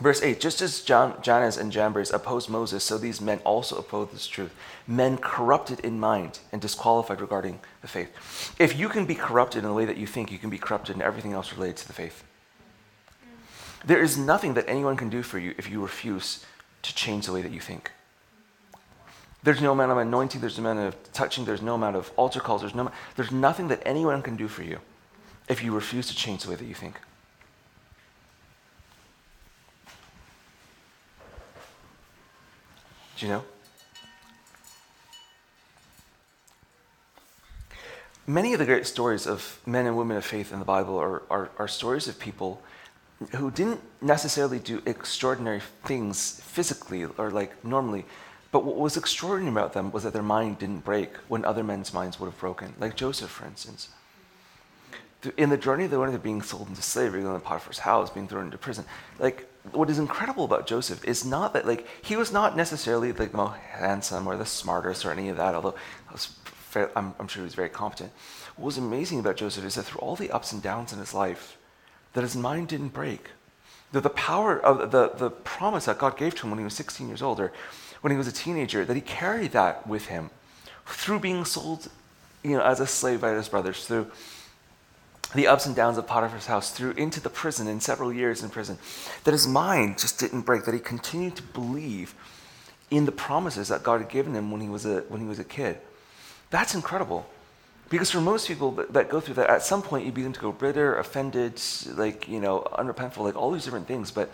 [0.00, 4.10] Verse 8 Just as John, Jannes and Jambres opposed Moses, so these men also oppose
[4.12, 4.54] this truth.
[4.86, 8.54] Men corrupted in mind and disqualified regarding the faith.
[8.58, 10.94] If you can be corrupted in the way that you think, you can be corrupted
[10.96, 12.22] in everything else related to the faith.
[13.84, 16.44] There is nothing that anyone can do for you if you refuse
[16.82, 17.90] to change the way that you think.
[19.42, 22.40] There's no amount of anointing, there's no amount of touching, there's no amount of altar
[22.40, 24.80] calls, there's, no, there's nothing that anyone can do for you
[25.48, 27.00] if you refuse to change the way that you think.
[33.18, 33.44] Do you know?
[38.26, 41.22] Many of the great stories of men and women of faith in the Bible are,
[41.30, 42.62] are, are stories of people
[43.36, 48.04] who didn't necessarily do extraordinary things physically or like normally,
[48.52, 51.94] but what was extraordinary about them was that their mind didn't break when other men's
[51.94, 53.88] minds would have broken, like Joseph, for instance.
[55.36, 58.26] In the journey they went into being sold into slavery, going to Potiphar's house, being
[58.26, 58.84] thrown into prison,
[59.18, 63.30] like what is incredible about Joseph is not that like he was not necessarily like
[63.32, 65.74] the most handsome or the smartest or any of that, although
[66.70, 68.12] fair, I'm, I'm sure he was very competent.
[68.56, 71.12] What was amazing about Joseph is that through all the ups and downs in his
[71.12, 71.58] life,
[72.14, 73.30] that his mind didn't break.
[73.92, 76.74] That the power of the, the promise that God gave to him when he was
[76.74, 77.52] 16 years old, or
[78.00, 80.30] when he was a teenager, that he carried that with him
[80.86, 81.88] through being sold
[82.42, 84.10] you know, as a slave by his brothers, through
[85.34, 88.50] the ups and downs of Potiphar's house, through into the prison in several years in
[88.50, 88.78] prison,
[89.24, 92.14] that his mind just didn't break, that he continued to believe
[92.90, 95.38] in the promises that God had given him when he was a, when he was
[95.38, 95.78] a kid.
[96.50, 97.26] That's incredible.
[97.88, 100.40] Because for most people that, that, go through that, at some point you begin to
[100.40, 101.60] go bitter, offended,
[101.94, 104.10] like, you know, unrepentful, like all these different things.
[104.10, 104.30] But,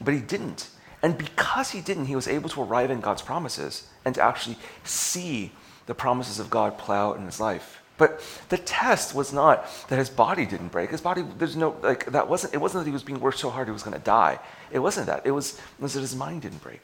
[0.00, 0.68] but he didn't.
[1.02, 4.56] And because he didn't, he was able to arrive in God's promises and to actually
[4.84, 5.52] see
[5.86, 7.82] the promises of God play out in his life.
[7.96, 10.90] But the test was not that his body didn't break.
[10.90, 13.50] His body, there's no, like, that wasn't, it wasn't that he was being worked so
[13.50, 14.38] hard he was going to die.
[14.70, 15.26] It wasn't that.
[15.26, 16.82] It was, it was that his mind didn't break.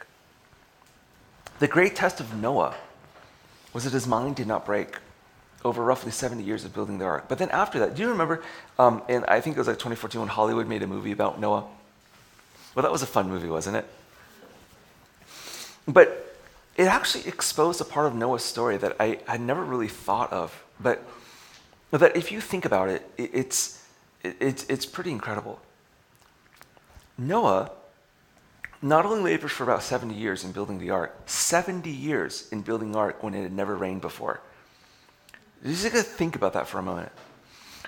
[1.59, 2.75] The great test of Noah
[3.73, 4.97] was that his mind did not break
[5.65, 7.27] over roughly 70 years of building the ark.
[7.29, 8.43] But then after that, do you remember,
[8.79, 11.65] um, and I think it was like 2014 when Hollywood made a movie about Noah?
[12.75, 13.87] Well, that was a fun movie, wasn't it?
[15.87, 16.35] But
[16.77, 20.65] it actually exposed a part of Noah's story that I had never really thought of.
[20.81, 21.03] But
[21.91, 23.83] that if you think about it, it's,
[24.23, 25.61] it's, it's pretty incredible.
[27.17, 27.71] Noah
[28.83, 32.93] not only labored for about 70 years in building the ark, 70 years in building
[32.93, 34.41] the ark when it had never rained before.
[35.65, 37.11] Just gotta think about that for a moment.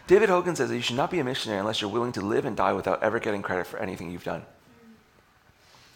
[0.06, 2.46] David Hogan says that you should not be a missionary unless you're willing to live
[2.46, 4.42] and die without ever getting credit for anything you've done.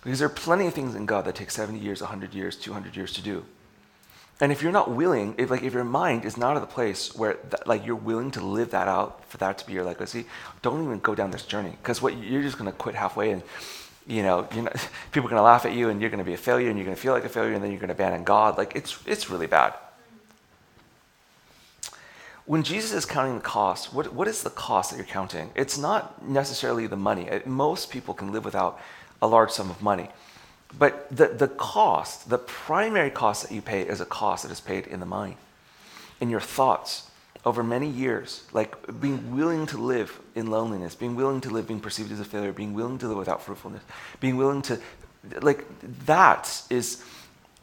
[0.02, 2.96] Because there are plenty of things in God that take 70 years, 100 years, 200
[2.96, 3.44] years to do.
[4.40, 7.14] And if you're not willing, if like if your mind is not at the place
[7.14, 10.24] where that, like you're willing to live that out for that to be your legacy,
[10.62, 13.42] don't even go down this journey because what you're just gonna quit halfway and
[14.04, 16.68] you know not, people are gonna laugh at you and you're gonna be a failure
[16.68, 18.58] and you're gonna feel like a failure and then you're gonna abandon God.
[18.58, 19.74] Like it's it's really bad.
[22.44, 25.52] When Jesus is counting the cost, what, what is the cost that you're counting?
[25.54, 27.28] It's not necessarily the money.
[27.46, 28.80] Most people can live without
[29.22, 30.10] a large sum of money.
[30.78, 34.60] But the, the cost, the primary cost that you pay is a cost that is
[34.60, 35.36] paid in the mind,
[36.20, 37.10] in your thoughts
[37.44, 41.80] over many years, like being willing to live in loneliness, being willing to live being
[41.80, 43.82] perceived as a failure, being willing to live without fruitfulness,
[44.20, 44.78] being willing to,
[45.40, 45.64] like,
[46.06, 47.04] that is,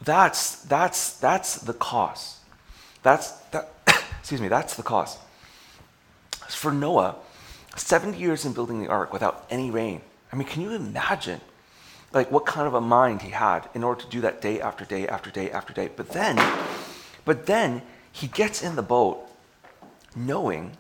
[0.04, 2.40] that's, that's, that's the cost.
[3.04, 3.72] That's, that,
[4.20, 5.18] excuse me, that's the cost.
[6.50, 7.16] For Noah,
[7.76, 10.02] 70 years in building the ark without any rain.
[10.32, 11.40] I mean, can you imagine
[12.12, 14.86] like what kind of a mind he had in order to do that day after
[14.86, 15.90] day after day after day.
[15.96, 16.38] But then,
[17.26, 19.28] but then he gets in the boat
[20.16, 20.78] knowing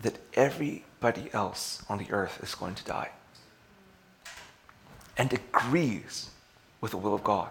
[0.00, 3.10] that everybody else on the earth is going to die
[5.16, 6.30] and agrees
[6.80, 7.50] with the will of God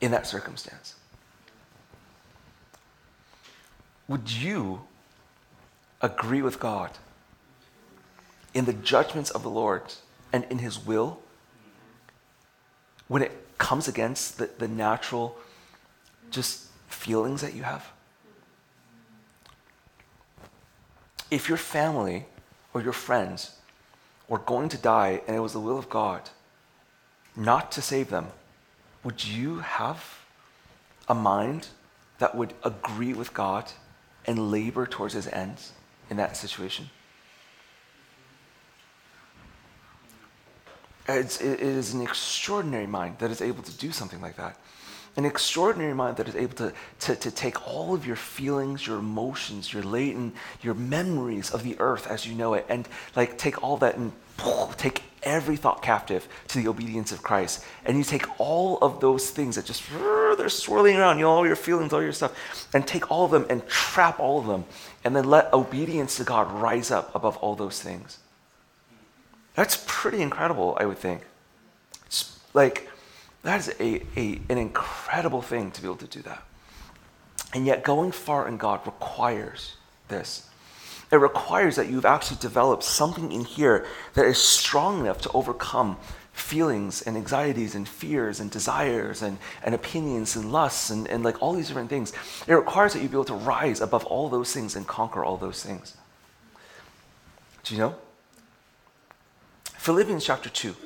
[0.00, 0.94] in that circumstance.
[4.08, 4.82] Would you
[6.00, 6.92] agree with God
[8.54, 9.82] in the judgments of the Lord
[10.32, 11.20] and in his will,
[13.08, 15.36] when it comes against the, the natural
[16.30, 17.90] just feelings that you have,
[21.30, 22.26] if your family
[22.74, 23.56] or your friends
[24.28, 26.30] were going to die and it was the will of God
[27.36, 28.28] not to save them,
[29.02, 30.20] would you have
[31.08, 31.68] a mind
[32.18, 33.72] that would agree with God
[34.26, 35.72] and labor towards his ends
[36.10, 36.90] in that situation?
[41.18, 44.56] It's, it is an extraordinary mind that is able to do something like that.
[45.16, 48.98] An extraordinary mind that is able to, to, to take all of your feelings, your
[48.98, 53.62] emotions, your latent, your memories of the earth as you know it, and like take
[53.62, 54.12] all that and
[54.76, 57.64] take every thought captive to the obedience of Christ.
[57.84, 59.82] And you take all of those things that just
[60.38, 63.30] they're swirling around, you know, all your feelings, all your stuff, and take all of
[63.30, 64.64] them and trap all of them,
[65.04, 68.18] and then let obedience to God rise up above all those things.
[69.54, 71.26] That's pretty incredible, I would think.
[72.06, 72.88] It's like,
[73.42, 76.42] that is a, a, an incredible thing to be able to do that.
[77.52, 79.76] And yet, going far in God requires
[80.08, 80.48] this.
[81.10, 83.84] It requires that you've actually developed something in here
[84.14, 85.96] that is strong enough to overcome
[86.32, 91.42] feelings and anxieties and fears and desires and, and opinions and lusts and, and like
[91.42, 92.12] all these different things.
[92.46, 95.36] It requires that you be able to rise above all those things and conquer all
[95.36, 95.96] those things.
[97.64, 97.94] Do you know?
[99.80, 100.76] Philippians chapter 2.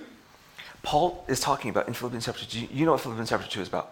[0.84, 2.68] Paul is talking about in Philippians chapter 2.
[2.72, 3.90] You know what Philippians chapter 2 is about?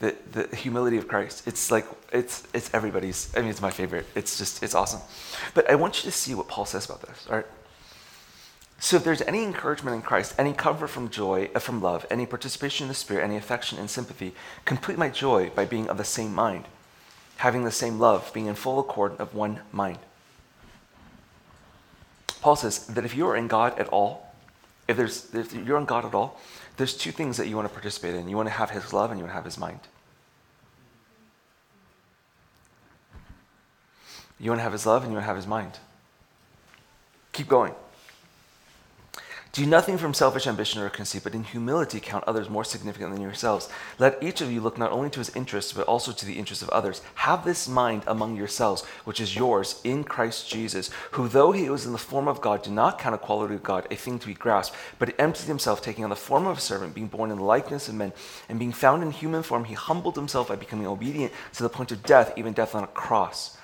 [0.00, 1.46] The, the humility of Christ.
[1.46, 4.04] It's like, it's, it's everybody's, I mean, it's my favorite.
[4.16, 5.00] It's just, it's awesome.
[5.54, 7.46] But I want you to see what Paul says about this, all right?
[8.80, 12.26] So if there's any encouragement in Christ, any comfort from joy, uh, from love, any
[12.26, 16.04] participation in the Spirit, any affection and sympathy, complete my joy by being of the
[16.04, 16.64] same mind,
[17.36, 20.00] having the same love, being in full accord of one mind.
[22.40, 24.31] Paul says that if you are in God at all,
[24.88, 26.40] if, there's, if you're on God at all,
[26.76, 28.28] there's two things that you want to participate in.
[28.28, 29.80] You want to have His love and you want to have His mind.
[34.40, 35.78] You want to have His love and you want to have His mind.
[37.32, 37.74] Keep going.
[39.52, 43.20] Do nothing from selfish ambition or conceit, but in humility count others more significant than
[43.20, 43.68] yourselves.
[43.98, 46.62] Let each of you look not only to his interests, but also to the interests
[46.62, 47.02] of others.
[47.16, 51.84] Have this mind among yourselves, which is yours in Christ Jesus, who, though he was
[51.84, 54.32] in the form of God, did not count equality with God a thing to be
[54.32, 57.44] grasped, but emptied himself, taking on the form of a servant, being born in the
[57.44, 58.14] likeness of men,
[58.48, 61.92] and being found in human form, he humbled himself by becoming obedient to the point
[61.92, 63.58] of death, even death on a cross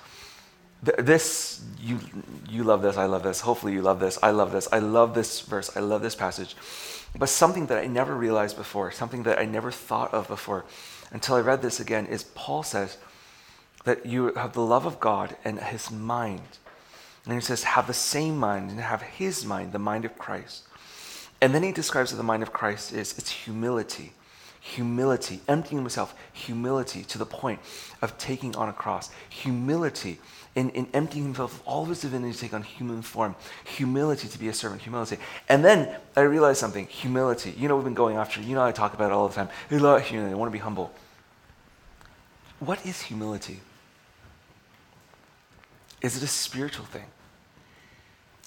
[0.81, 1.99] this you
[2.49, 5.13] you love this i love this hopefully you love this i love this i love
[5.13, 6.55] this verse i love this passage.
[7.17, 10.65] But something that i never realized before something that i never thought of before
[11.11, 12.97] until i read this again is paul says
[13.83, 16.57] that you have the love of god and his mind.
[17.25, 20.63] And he says have the same mind and have his mind the mind of christ.
[21.41, 24.13] And then he describes that the mind of christ is it's humility
[24.59, 27.59] humility emptying himself humility to the point
[28.01, 30.19] of taking on a cross humility
[30.55, 34.27] in, in emptying himself of all of his divinity to take on human form, humility
[34.27, 35.17] to be a servant, humility.
[35.47, 37.53] And then I realized something humility.
[37.57, 39.49] You know, we've been going after, you know, I talk about it all the time.
[39.71, 40.91] I love humility, I want to be humble.
[42.59, 43.61] What is humility?
[46.01, 47.05] Is it a spiritual thing?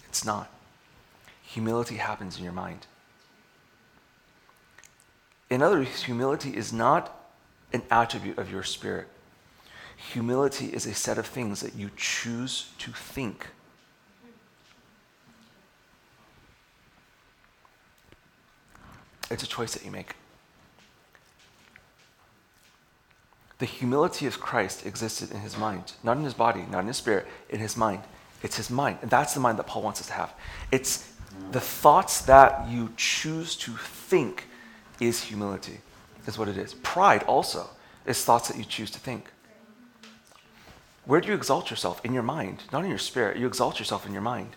[0.08, 0.50] It's not.
[1.44, 2.86] Humility happens in your mind.
[5.52, 7.14] In other words, humility is not
[7.74, 9.06] an attribute of your spirit.
[10.14, 13.48] Humility is a set of things that you choose to think.
[19.30, 20.16] It's a choice that you make.
[23.58, 26.96] The humility of Christ existed in his mind, not in his body, not in his
[26.96, 28.00] spirit, in his mind.
[28.42, 29.00] It's his mind.
[29.02, 30.32] And that's the mind that Paul wants us to have.
[30.70, 31.12] It's
[31.50, 34.46] the thoughts that you choose to think
[35.00, 35.80] is humility,
[36.26, 36.74] is what it is.
[36.74, 37.70] Pride also
[38.06, 39.30] is thoughts that you choose to think.
[41.04, 42.00] Where do you exalt yourself?
[42.04, 43.36] In your mind, not in your spirit.
[43.36, 44.50] You exalt yourself in your mind.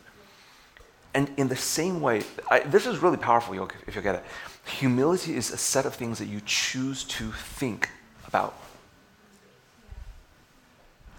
[1.13, 3.53] And in the same way, I, this is really powerful
[3.87, 4.23] if you get it.
[4.65, 7.89] Humility is a set of things that you choose to think
[8.27, 8.53] about.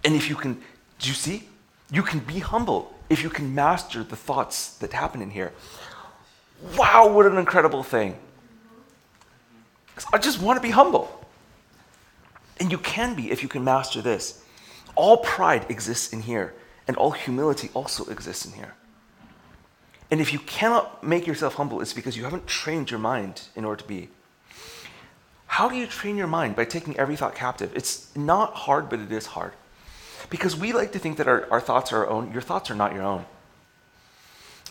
[0.03, 0.53] And if you can,
[0.99, 1.49] do you see?
[1.91, 5.51] You can be humble if you can master the thoughts that happen in here.
[6.77, 8.17] Wow, what an incredible thing.
[10.13, 11.25] I just want to be humble.
[12.59, 14.43] And you can be if you can master this.
[14.95, 16.53] All pride exists in here,
[16.87, 18.73] and all humility also exists in here.
[20.09, 23.65] And if you cannot make yourself humble, it's because you haven't trained your mind in
[23.65, 24.09] order to be.
[25.47, 26.55] How do you train your mind?
[26.55, 27.71] By taking every thought captive.
[27.75, 29.53] It's not hard, but it is hard.
[30.29, 32.31] Because we like to think that our, our thoughts are our own.
[32.31, 33.25] Your thoughts are not your own.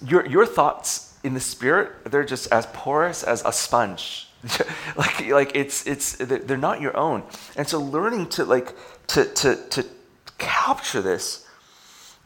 [0.05, 4.29] Your, your thoughts in the spirit, they're just as porous as a sponge.
[4.97, 7.23] like, like it's, it's, they're not your own.
[7.57, 8.75] And so learning to like,
[9.09, 9.87] to, to, to
[10.39, 11.47] capture this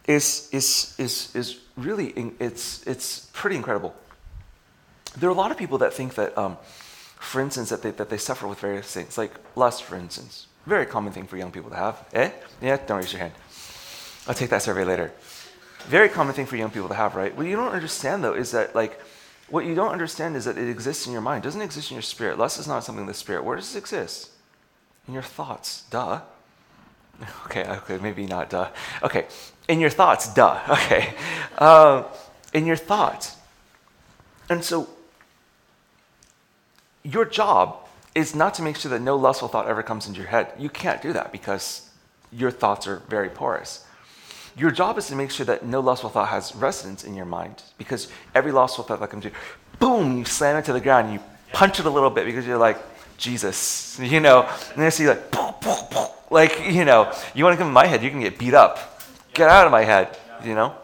[0.07, 3.95] is, is, is, is really, it's, it's pretty incredible.
[5.19, 6.57] There are a lot of people that think that, um,
[7.19, 10.47] for instance, that they, that they suffer with various things, like lust, for instance.
[10.67, 12.05] Very common thing for young people to have.
[12.13, 12.31] Eh?
[12.61, 12.79] Yeah?
[12.87, 13.33] Don't raise your hand.
[14.27, 15.13] I'll take that survey later.
[15.87, 17.35] Very common thing for young people to have, right?
[17.35, 19.01] What you don't understand, though, is that, like,
[19.51, 21.45] what you don't understand is that it exists in your mind.
[21.45, 22.39] It doesn't exist in your spirit.
[22.39, 23.45] Lust is not something in the spirit.
[23.45, 24.31] Where does it exist?
[25.07, 25.85] In your thoughts.
[25.91, 26.21] Duh.
[27.45, 28.71] Okay, okay, maybe not duh.
[29.03, 29.27] Okay,
[29.69, 30.59] in your thoughts, duh.
[30.71, 31.13] Okay,
[31.59, 32.07] um,
[32.55, 33.37] in your thoughts.
[34.49, 34.89] And so,
[37.03, 37.77] your job
[38.15, 40.53] is not to make sure that no lustful thought ever comes into your head.
[40.59, 41.91] You can't do that because
[42.33, 43.85] your thoughts are very porous.
[44.57, 47.63] Your job is to make sure that no lustful thought has residence in your mind
[47.79, 49.35] because every lustful thought that comes to you,
[49.79, 51.21] boom, you slam it to the ground you
[51.53, 52.79] punch it a little bit because you're like,
[53.17, 55.21] Jesus, you know, and then see like,
[56.31, 59.03] like, you know, you want to come in my head, you can get beat up.
[59.35, 60.75] Get out of my head, you know?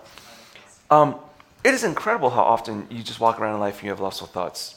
[0.90, 1.16] Um,
[1.64, 4.28] it is incredible how often you just walk around in life and you have lustful
[4.28, 4.75] thoughts.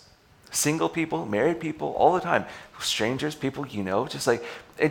[0.51, 2.45] Single people, married people, all the time.
[2.79, 4.43] Strangers, people you know, just like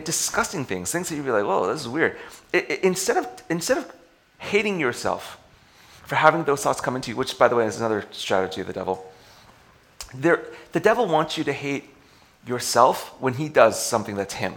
[0.03, 2.17] disgusting things, things that you'd be like, whoa, this is weird.
[2.53, 3.91] It, it, instead, of, instead of
[4.37, 5.37] hating yourself
[6.05, 8.67] for having those thoughts come into you, which, by the way, is another strategy of
[8.67, 9.11] the devil,
[10.13, 11.89] there, the devil wants you to hate
[12.45, 14.55] yourself when he does something that's him.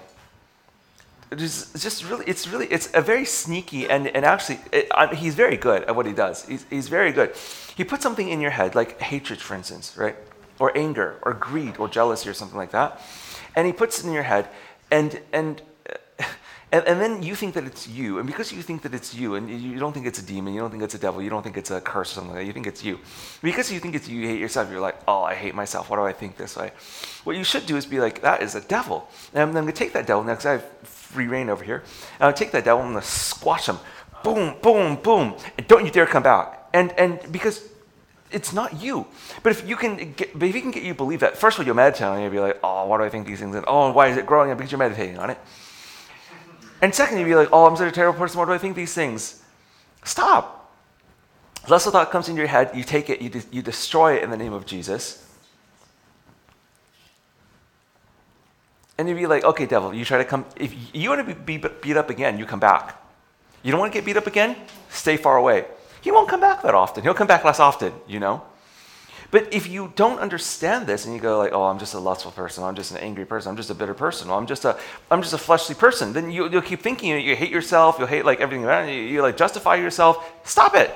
[1.30, 5.34] It's just really, it's really, it's a very sneaky and, and actually, it, I, he's
[5.34, 6.44] very good at what he does.
[6.46, 7.34] He's, he's very good.
[7.74, 10.16] He puts something in your head, like hatred, for instance, right?
[10.62, 13.00] Or anger or greed or jealousy or something like that.
[13.56, 14.48] And he puts it in your head,
[14.92, 15.60] and, and,
[16.72, 18.18] and, and then you think that it's you.
[18.18, 20.60] And because you think that it's you, and you don't think it's a demon, you
[20.60, 22.46] don't think it's a devil, you don't think it's a curse or something like that,
[22.46, 23.00] you think it's you.
[23.42, 25.90] Because you think it's you, you hate yourself, you're like, oh, I hate myself.
[25.90, 26.70] Why do I think this way?
[27.24, 29.08] What you should do is be like, that is a devil.
[29.34, 30.46] And I'm going to take that devil next.
[30.46, 31.82] I have free rein over here.
[32.20, 33.78] And I'll take that devil and I'm going to squash him.
[34.22, 35.34] Boom, boom, boom.
[35.58, 36.68] And don't you dare come back.
[36.72, 37.68] And, and because
[38.32, 39.06] it's not you.
[39.42, 41.60] But if you can get, but if he can get you believe that, first of
[41.60, 42.22] all, you'll meditate on it.
[42.22, 43.54] You'll be like, oh, why do I think these things?
[43.54, 44.54] And oh, why is it growing?
[44.56, 45.38] Because you're meditating on it.
[46.80, 48.38] And second, you'll be like, oh, I'm such a terrible person.
[48.38, 49.42] Why do I think these things?
[50.04, 50.72] Stop.
[51.68, 54.30] Less thought comes into your head, you take it, you, de- you destroy it in
[54.30, 55.24] the name of Jesus.
[58.98, 60.44] And you'd be like, okay, devil, you try to come.
[60.56, 63.00] If you want to be beat up again, you come back.
[63.62, 64.56] You don't want to get beat up again?
[64.90, 65.66] Stay far away
[66.02, 67.02] he won't come back that often.
[67.02, 68.42] He'll come back less often, you know?
[69.30, 72.32] But if you don't understand this and you go like, oh, I'm just a lustful
[72.32, 74.78] person, I'm just an angry person, I'm just a bitter person, I'm just a,
[75.10, 78.08] I'm just a fleshly person, then you, will keep thinking you, you, hate yourself, you'll
[78.08, 80.30] hate like everything around you, you like justify yourself.
[80.44, 80.90] Stop it.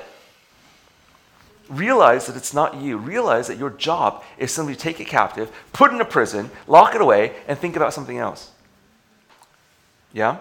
[1.67, 2.97] Realize that it's not you.
[2.97, 6.51] Realize that your job is simply to take it captive, put it in a prison,
[6.67, 8.51] lock it away, and think about something else.
[10.13, 10.37] Yeah?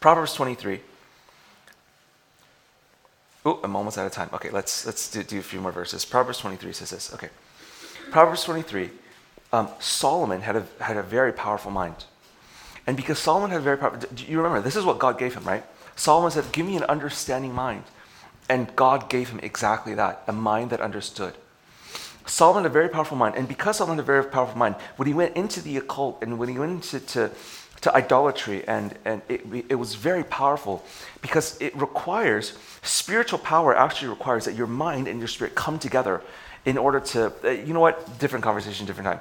[0.00, 0.80] Proverbs 23.
[3.48, 4.28] Oh, I'm almost out of time.
[4.34, 6.04] Okay, let's let's do, do, a few more verses.
[6.04, 7.14] Proverbs 23 says this.
[7.14, 7.30] Okay,
[8.10, 8.90] Proverbs 23.
[9.54, 12.04] Um, Solomon had a had a very powerful mind,
[12.86, 15.34] and because Solomon had a very powerful, do you remember this is what God gave
[15.34, 15.64] him, right?
[15.96, 17.84] Solomon said, Give me an understanding mind.
[18.50, 21.34] And God gave him exactly that a mind that understood.
[22.24, 23.34] Solomon had a very powerful mind.
[23.34, 26.38] And because Solomon had a very powerful mind, when he went into the occult and
[26.38, 27.30] when he went into to,
[27.82, 30.84] to idolatry, and, and it, it was very powerful
[31.22, 36.22] because it requires spiritual power, actually requires that your mind and your spirit come together
[36.64, 39.20] in order to, uh, you know what, different conversation, different time.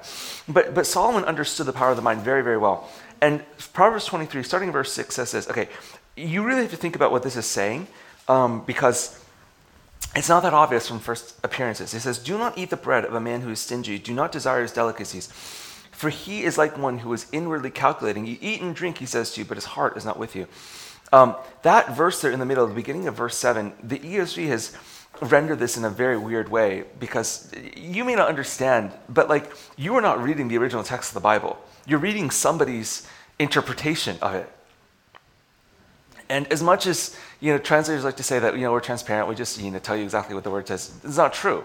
[0.54, 2.90] But, but Solomon understood the power of the mind very, very well.
[3.22, 3.44] And
[3.74, 5.70] Proverbs 23, starting in verse 6, says this okay,
[6.16, 7.88] you really have to think about what this is saying
[8.28, 9.24] um, because
[10.16, 11.94] it's not that obvious from first appearances.
[11.94, 14.32] He says, Do not eat the bread of a man who is stingy, do not
[14.32, 15.32] desire his delicacies.
[15.98, 18.28] For he is like one who is inwardly calculating.
[18.28, 20.46] You eat and drink, he says to you, but his heart is not with you.
[21.12, 24.78] Um, that verse there in the middle, the beginning of verse 7, the ESV has
[25.24, 29.96] rendered this in a very weird way because you may not understand, but like you
[29.96, 31.58] are not reading the original text of the Bible.
[31.88, 33.08] You're reading somebody's
[33.40, 34.52] interpretation of it.
[36.30, 39.28] And as much as you know, translators like to say that you know we're transparent,
[39.28, 40.94] we just you know tell you exactly what the word says.
[41.04, 41.64] It's not true.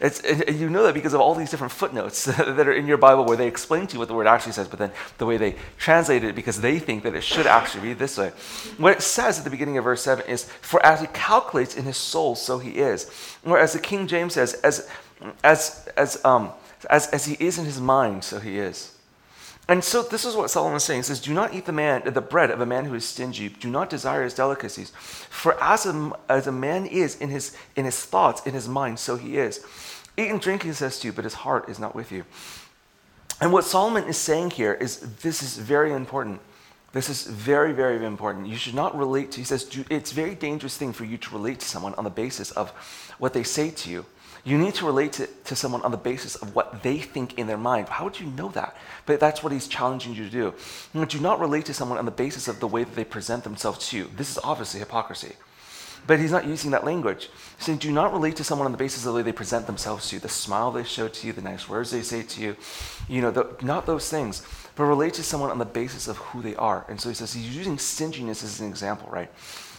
[0.00, 3.24] It's, you know that because of all these different footnotes that are in your Bible
[3.24, 5.56] where they explain to you what the word actually says, but then the way they
[5.76, 8.30] translate it because they think that it should actually be this way.
[8.76, 11.84] What it says at the beginning of verse 7 is, For as he calculates in
[11.84, 13.10] his soul, so he is.
[13.44, 14.88] Or as the King James says, as,
[15.42, 16.52] as, as, um,
[16.88, 18.97] as, as he is in his mind, so he is.
[19.68, 21.00] And so this is what Solomon is saying.
[21.00, 23.50] He says, Do not eat the man the bread of a man who is stingy.
[23.50, 24.90] Do not desire his delicacies.
[25.28, 28.98] For as a, as a man is in his, in his thoughts, in his mind,
[28.98, 29.64] so he is.
[30.16, 32.24] Eat and drink, he says to you, but his heart is not with you.
[33.40, 36.40] And what Solomon is saying here is this is very important.
[36.92, 38.46] This is very, very important.
[38.46, 41.60] You should not relate to, he says, it's very dangerous thing for you to relate
[41.60, 42.70] to someone on the basis of
[43.18, 44.06] what they say to you.
[44.48, 47.46] You need to relate to, to someone on the basis of what they think in
[47.46, 47.90] their mind.
[47.90, 48.74] How would you know that?
[49.04, 50.54] But that's what he's challenging you to do.
[50.94, 53.44] You do not relate to someone on the basis of the way that they present
[53.44, 54.10] themselves to you.
[54.16, 55.34] This is obviously hypocrisy.
[56.06, 57.28] But he's not using that language.
[57.58, 59.66] He's saying, do not relate to someone on the basis of the way they present
[59.66, 62.40] themselves to you, the smile they show to you, the nice words they say to
[62.40, 62.56] you,
[63.06, 64.46] you know, the, not those things,
[64.76, 66.86] but relate to someone on the basis of who they are.
[66.88, 69.30] And so he says he's using stinginess as an example, right?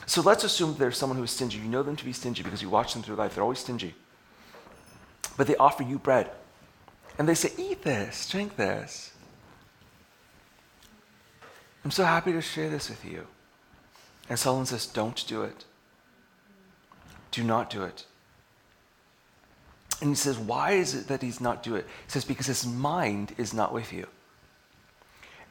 [0.05, 1.57] So let's assume there's someone who is stingy.
[1.57, 3.33] You know them to be stingy because you watch them through life.
[3.33, 3.95] They're always stingy
[5.39, 6.29] but they offer you bread.
[7.17, 9.13] And they say, Eat this, drink this.
[11.85, 13.25] I'm so happy to share this with you.
[14.27, 15.63] And Solomon says, Don't do it.
[17.31, 18.05] Do not do it.
[20.01, 21.85] And he says, Why is it that he's not do it?
[22.03, 24.07] He says, Because his mind is not with you.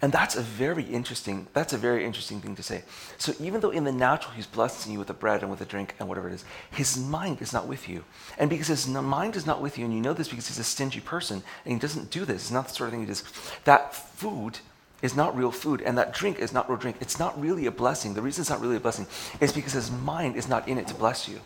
[0.01, 2.85] And that's a very interesting, that's a very interesting thing to say.
[3.17, 5.65] So even though in the natural he's blessing you with the bread and with the
[5.65, 8.05] drink and whatever it is, his mind is not with you.
[8.39, 10.65] And because his mind is not with you, and you know this because he's a
[10.65, 13.25] stingy person and he doesn't do this, it's not the sort of thing he does,
[13.65, 14.61] that food
[15.03, 16.97] is not real food and that drink is not real drink.
[17.01, 18.15] It's not really a blessing.
[18.15, 19.07] The reason it's not really a blessing
[19.41, 21.41] is because his mind is not in it to bless you.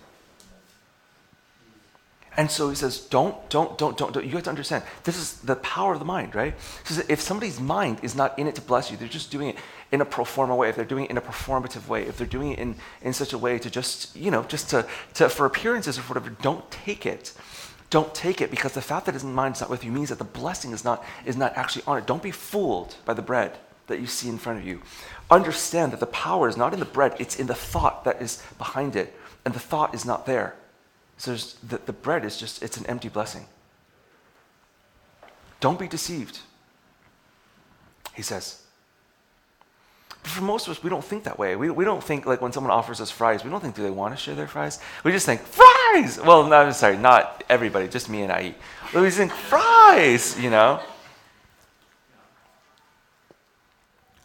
[2.43, 4.24] And so he says, don't, don't, don't, don't, don't.
[4.24, 6.53] You have to understand, this is the power of the mind, right?
[6.84, 9.51] He says, if somebody's mind is not in it to bless you, they're just doing
[9.51, 9.57] it
[9.93, 12.26] in a pro forma way, if they're doing it in a performative way, if they're
[12.26, 14.84] doing it in, in such a way to just, you know, just to,
[15.14, 17.32] to, for appearances or whatever, don't take it.
[17.90, 20.18] Don't take it because the fact that his mind is not with you means that
[20.18, 22.09] the blessing is not, is not actually on it.
[22.09, 24.82] Don't be fooled by the bread that you see in front of you.
[25.30, 28.43] Understand that the power is not in the bread, it's in the thought that is
[28.59, 29.16] behind it.
[29.45, 30.57] And the thought is not there.
[31.22, 31.36] So
[31.68, 33.46] the, the bread is just, it's an empty blessing.
[35.60, 36.40] Don't be deceived,
[38.14, 38.60] he says.
[40.08, 41.54] But for most of us, we don't think that way.
[41.54, 43.90] We, we don't think like when someone offers us fries, we don't think, do they
[43.90, 44.80] want to share their fries?
[45.04, 46.18] We just think, fries!
[46.18, 48.56] Well, no, I'm sorry, not everybody, just me and I eat.
[48.92, 50.80] We just think, fries, you know?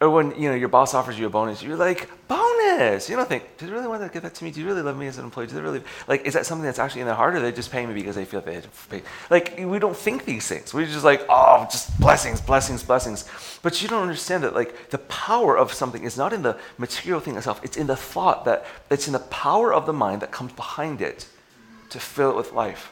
[0.02, 2.47] Or when you know your boss offers you a bonus, you're like, bonus.
[2.78, 4.52] You don't think, do they really want to give that to me?
[4.52, 5.48] Do you really love me as an employee?
[5.48, 6.26] Do they really like?
[6.28, 8.24] Is that something that's actually in their heart, or they just pay me because they
[8.24, 9.02] feel they have to pay?
[9.32, 10.74] Like we don't think these things.
[10.74, 13.28] We're just like, oh, just blessings, blessings, blessings.
[13.64, 17.20] But you don't understand that like the power of something is not in the material
[17.20, 17.60] thing itself.
[17.64, 21.02] It's in the thought that it's in the power of the mind that comes behind
[21.02, 21.28] it
[21.90, 22.92] to fill it with life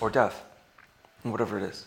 [0.00, 0.42] or death,
[1.22, 1.84] whatever it is.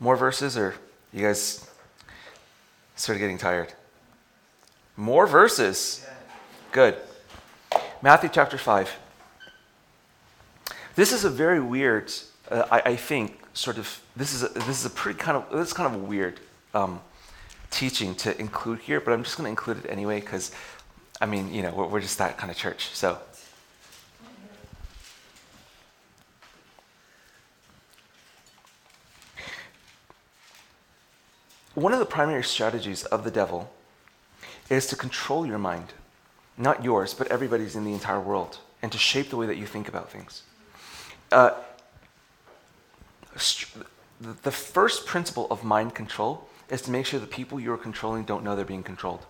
[0.00, 0.74] More verses, or
[1.12, 1.68] you guys
[2.94, 3.72] started getting tired?
[4.96, 6.06] More verses.
[6.70, 6.96] Good.
[8.00, 8.96] Matthew chapter 5.
[10.94, 12.12] This is a very weird,
[12.50, 15.50] uh, I, I, think, sort of, this is a, this is a pretty kind of,
[15.50, 16.40] this is kind of a weird
[16.74, 17.00] um,
[17.70, 20.52] teaching to include here, but I'm just going to include it anyway because,
[21.20, 22.90] I mean, you know, we're, we're just that kind of church.
[22.94, 23.18] So
[31.78, 33.70] one of the primary strategies of the devil
[34.68, 35.92] is to control your mind,
[36.56, 39.66] not yours, but everybody's in the entire world, and to shape the way that you
[39.66, 40.42] think about things.
[41.30, 41.50] Uh,
[44.42, 48.42] the first principle of mind control is to make sure the people you're controlling don't
[48.42, 49.24] know they're being controlled.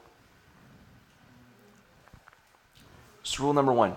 [3.20, 3.94] It's rule number one.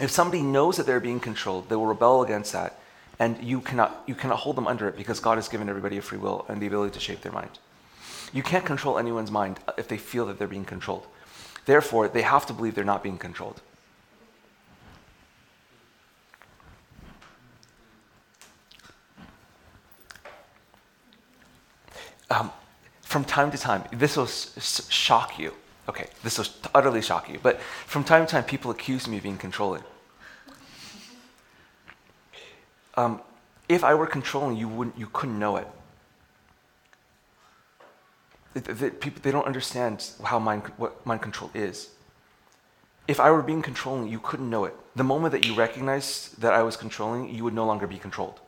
[0.00, 2.78] If somebody knows that they're being controlled, they will rebel against that,
[3.18, 6.02] and you cannot, you cannot hold them under it because God has given everybody a
[6.02, 7.58] free will and the ability to shape their mind.
[8.32, 11.06] You can't control anyone's mind if they feel that they're being controlled.
[11.66, 13.60] Therefore, they have to believe they're not being controlled.
[22.30, 22.50] Um,
[23.02, 25.52] from time to time, this will s- shock you.
[25.88, 27.38] Okay, this will utterly shock you.
[27.42, 29.82] But from time to time, people accuse me of being controlling.
[32.94, 33.20] Um,
[33.68, 35.68] if I were controlling, you wouldn't, you couldn't know it.
[38.54, 41.90] The, the, people, they don't understand how mind, what mind control is.
[43.08, 44.74] If I were being controlling, you couldn't know it.
[44.94, 48.40] The moment that you recognized that I was controlling, you would no longer be controlled.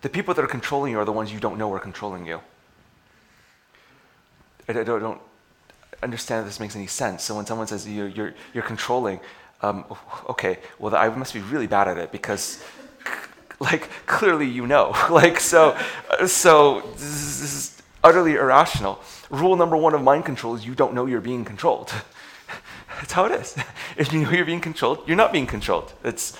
[0.00, 2.40] The people that are controlling you are the ones you don't know are controlling you.
[4.68, 5.20] I don't, don't
[6.02, 7.22] understand if this makes any sense.
[7.22, 9.20] So when someone says you're, you're, you're controlling,
[9.62, 9.84] um,
[10.28, 12.62] okay, well, I must be really bad at it because,
[13.60, 14.94] like, clearly you know.
[15.10, 15.76] like, so,
[16.26, 19.00] so this is utterly irrational.
[19.30, 21.92] Rule number one of mind control is you don't know you're being controlled.
[22.98, 23.56] That's how it is.
[23.96, 25.92] If you know you're being controlled, you're not being controlled.
[26.02, 26.36] It's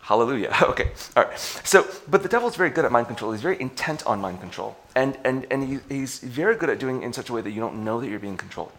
[0.00, 0.50] hallelujah.
[0.62, 1.38] Okay, all right.
[1.38, 3.32] So, but the devil's very good at mind control.
[3.32, 4.76] He's very intent on mind control.
[4.94, 7.50] And, and, and he, he's very good at doing it in such a way that
[7.50, 8.72] you don't know that you're being controlled.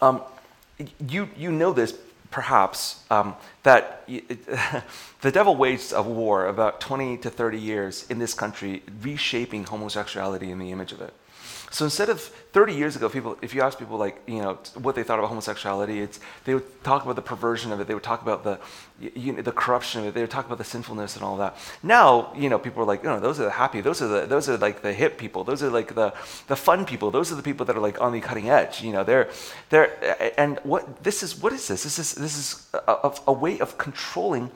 [0.00, 0.22] Um,
[1.06, 1.92] you, you know this
[2.30, 4.06] perhaps, um, that
[5.20, 10.50] the devil waged a war about 20 to 30 years in this country, reshaping homosexuality
[10.50, 11.14] in the image of it.
[11.70, 14.94] So instead of 30 years ago, people, if you ask people like, you know, what
[14.94, 17.86] they thought about homosexuality, it's, they would talk about the perversion of it.
[17.86, 18.58] They would talk about the,
[19.00, 20.14] you know, the corruption of it.
[20.14, 21.56] They would talk about the sinfulness and all that.
[21.82, 23.82] Now, you know, people are like, you know, those are the happy.
[23.82, 25.44] Those are the, those are like the hip people.
[25.44, 26.14] Those are like the,
[26.46, 27.10] the fun people.
[27.10, 28.82] Those are the people that are like on the cutting edge.
[28.82, 29.30] You know, they're,
[29.68, 31.82] they're, and what this is, what is this?
[31.82, 34.50] This is, this is a, a way of controlling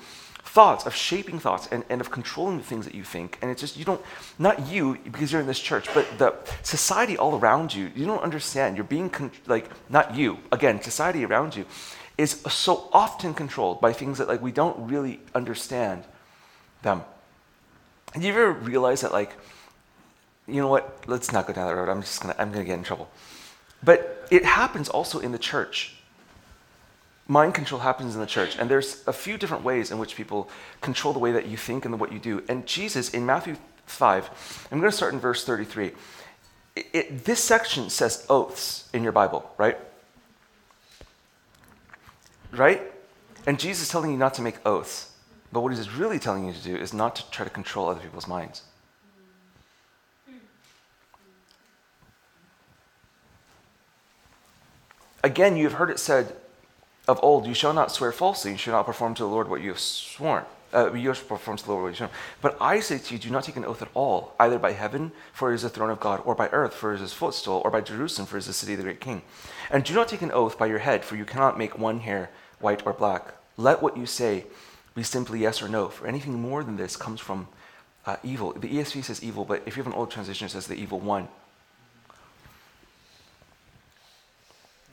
[0.44, 3.38] thoughts, of shaping thoughts, and, and of controlling the things that you think.
[3.40, 4.00] And it's just, you don't,
[4.38, 8.22] not you, because you're in this church, but the society all around you, you don't
[8.22, 8.76] understand.
[8.76, 11.64] You're being, con- like, not you, again, society around you
[12.18, 16.04] is so often controlled by things that, like, we don't really understand
[16.82, 17.02] them.
[18.14, 19.32] And you ever realize that, like,
[20.46, 21.88] you know what, let's not go down that road.
[21.88, 23.08] I'm just gonna, I'm gonna get in trouble.
[23.82, 25.96] But it happens also in the church
[27.32, 30.50] mind control happens in the church and there's a few different ways in which people
[30.82, 32.44] control the way that you think and what you do.
[32.46, 33.56] And jesus in matthew
[33.86, 35.92] 5 i'm going to start in verse 33
[36.76, 39.78] it, it, this section says oaths in your bible right?
[42.52, 42.82] Right?
[43.46, 45.10] And jesus is telling you not to make oaths
[45.52, 48.00] but what he's really telling you to do is not to try to control other
[48.00, 48.62] people's minds.
[55.24, 56.36] Again you have heard it said
[57.12, 59.60] of old, you shall not swear falsely, you shall not perform to the Lord what
[59.60, 60.44] you have sworn.
[60.74, 62.20] Uh, you shall perform to the Lord what you have sworn.
[62.40, 65.12] But I say to you, do not take an oath at all, either by heaven,
[65.32, 67.62] for it is the throne of God, or by earth, for it is his footstool,
[67.64, 69.22] or by Jerusalem, for it is the city of the great king.
[69.70, 72.30] And do not take an oath by your head, for you cannot make one hair
[72.60, 73.34] white or black.
[73.56, 74.46] Let what you say
[74.94, 77.48] be simply yes or no, for anything more than this comes from
[78.06, 78.52] uh, evil.
[78.52, 80.98] The ESV says evil, but if you have an old translation, it says the evil
[80.98, 81.28] one.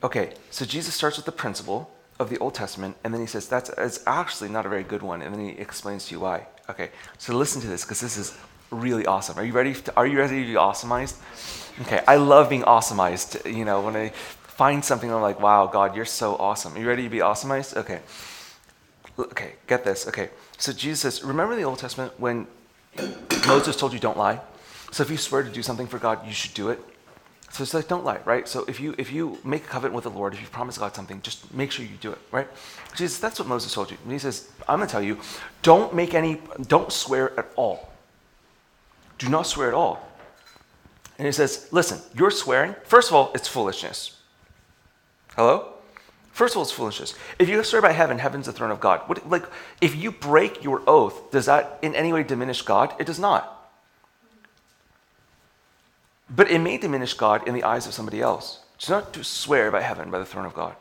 [0.01, 3.47] Okay, so Jesus starts with the principle of the Old Testament, and then he says
[3.47, 6.47] that's it's actually not a very good one, and then he explains to you why.
[6.69, 8.37] Okay, so listen to this because this is
[8.71, 9.37] really awesome.
[9.39, 9.73] Are you ready?
[9.73, 11.17] To, are you ready to be awesomized?
[11.81, 13.51] Okay, I love being awesomized.
[13.51, 16.75] You know, when I find something, I'm like, wow, God, you're so awesome.
[16.75, 17.77] Are you ready to be awesomized?
[17.77, 18.01] Okay.
[19.17, 20.07] Okay, get this.
[20.07, 22.47] Okay, so Jesus says, remember the Old Testament when
[23.47, 24.39] Moses told you don't lie?
[24.91, 26.79] So if you swear to do something for God, you should do it.
[27.51, 28.47] So it's like don't lie, right?
[28.47, 30.95] So if you if you make a covenant with the Lord, if you promise God
[30.95, 32.47] something, just make sure you do it, right?
[32.95, 33.97] Jesus, that's what Moses told you.
[34.03, 35.19] And he says, I'm gonna tell you,
[35.63, 37.89] don't make any, don't swear at all.
[39.17, 40.07] Do not swear at all.
[41.17, 42.75] And he says, listen, you're swearing.
[42.85, 44.17] First of all, it's foolishness.
[45.35, 45.73] Hello?
[46.31, 47.13] First of all, it's foolishness.
[47.37, 49.01] If you swear by heaven, heaven's the throne of God.
[49.07, 49.43] What, like,
[49.81, 52.95] if you break your oath, does that in any way diminish God?
[52.97, 53.58] It does not.
[56.29, 58.59] But it may diminish God in the eyes of somebody else.
[58.75, 60.75] It's not to swear by heaven, by the throne of God.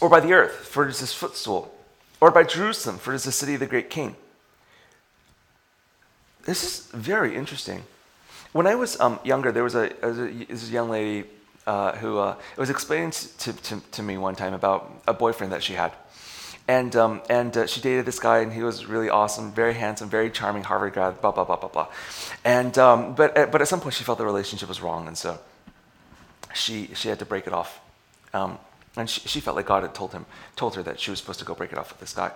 [0.00, 1.74] Or by the earth, for it is his footstool.
[2.20, 4.16] Or by Jerusalem, for it is the city of the great king.
[6.44, 7.84] this is very interesting.
[8.52, 11.28] When I was um, younger, there was a, was a, young lady
[11.66, 15.62] uh, who uh, was explaining to, to, to, me one time about a boyfriend that
[15.62, 15.92] she had.
[16.66, 20.08] And, um, and uh, she dated this guy, and he was really awesome, very handsome,
[20.08, 21.88] very charming, Harvard grad, blah, blah, blah, blah, blah.
[22.42, 25.16] And, um, but, uh, but at some point, she felt the relationship was wrong, and
[25.16, 25.38] so
[26.54, 27.80] she, she had to break it off.
[28.32, 28.58] Um,
[28.96, 30.24] and she, she, felt like God had told, him,
[30.56, 32.30] told her that she was supposed to go break it off with this guy.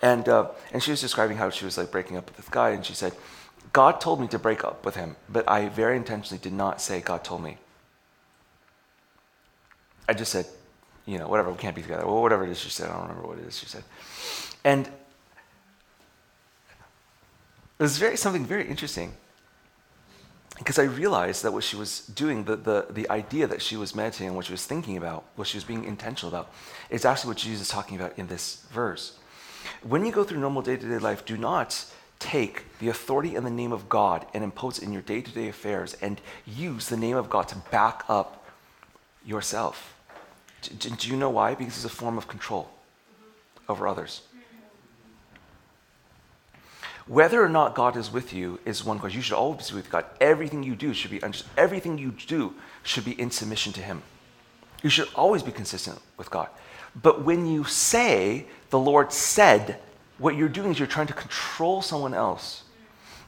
[0.00, 2.70] And, uh, and she was describing how she was like breaking up with this guy,
[2.70, 3.14] and she said,
[3.72, 7.00] God told me to break up with him, but I very intentionally did not say
[7.00, 7.58] God told me.
[10.08, 10.46] I just said,
[11.06, 12.04] you know, whatever, we can't be together.
[12.04, 13.84] Well, whatever it is she said, I don't remember what it is she said.
[14.64, 14.86] And
[17.78, 19.12] it was very something very interesting
[20.58, 23.94] because I realized that what she was doing, the, the, the idea that she was
[23.94, 26.50] meditating, what she was thinking about, what she was being intentional about,
[26.88, 29.18] is actually what Jesus is talking about in this verse.
[29.82, 31.84] When you go through normal day to day life, do not
[32.18, 35.30] take the authority and the name of God and impose it in your day to
[35.30, 38.46] day affairs and use the name of God to back up
[39.24, 39.95] yourself.
[40.68, 41.54] Do, do you know why?
[41.54, 42.70] Because it's a form of control
[43.68, 44.22] over others.
[47.06, 49.18] Whether or not God is with you is one question.
[49.18, 50.06] You should always be with God.
[50.20, 51.20] Everything you do should be
[51.56, 54.02] everything you do should be in submission to Him.
[54.82, 56.48] You should always be consistent with God.
[57.00, 59.78] But when you say the Lord said,
[60.18, 62.64] what you're doing is you're trying to control someone else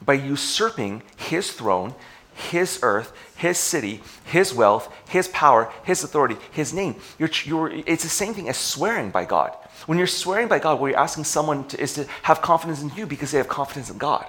[0.05, 1.95] by usurping His throne,
[2.39, 6.97] His earth, His city, His wealth, His power, His authority, His name.
[7.19, 9.55] You're, you're, it's the same thing as swearing by God.
[9.87, 12.91] When you're swearing by God, what you're asking someone to, is to have confidence in
[12.97, 14.25] you because they have confidence in God.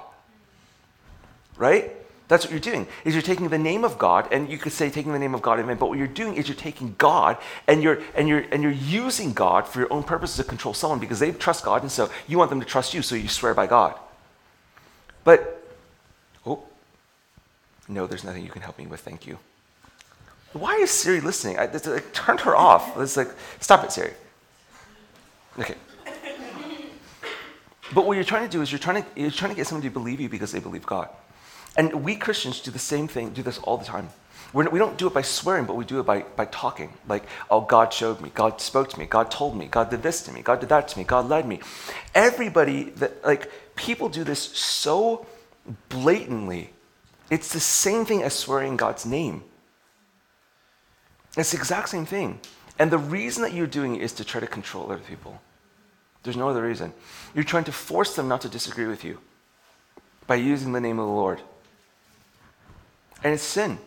[1.56, 1.92] Right?
[2.26, 2.86] That's what you're doing.
[3.04, 5.42] Is you're taking the name of God, and you could say taking the name of
[5.42, 7.36] God vain, but what you're doing is you're taking God
[7.66, 11.00] and you're and you're and you're using God for your own purposes to control someone
[11.00, 13.52] because they trust God, and so you want them to trust you, so you swear
[13.52, 13.98] by God.
[15.24, 15.59] But
[17.90, 19.00] no, there's nothing you can help me with.
[19.00, 19.38] Thank you.
[20.52, 21.58] Why is Siri listening?
[21.58, 22.96] I, I turned her off.
[22.98, 23.28] It's like,
[23.60, 24.12] stop it, Siri.
[25.58, 25.74] Okay.
[27.92, 29.82] But what you're trying to do is you're trying to, you're trying to get someone
[29.82, 31.08] to believe you because they believe God.
[31.76, 34.08] And we Christians do the same thing, do this all the time.
[34.52, 36.92] We're, we do not do it by swearing, but we do it by, by talking.
[37.08, 40.22] Like, oh, God showed me, God spoke to me, God told me, God did this
[40.22, 41.60] to me, God did that to me, God led me.
[42.14, 45.26] Everybody, that, like, people do this so
[45.88, 46.70] blatantly.
[47.30, 49.44] It's the same thing as swearing God's name.
[51.36, 52.40] It's the exact same thing.
[52.78, 55.40] And the reason that you're doing it is to try to control other people.
[56.22, 56.92] There's no other reason.
[57.34, 59.18] You're trying to force them not to disagree with you
[60.26, 61.40] by using the name of the Lord.
[63.22, 63.78] And it's sin.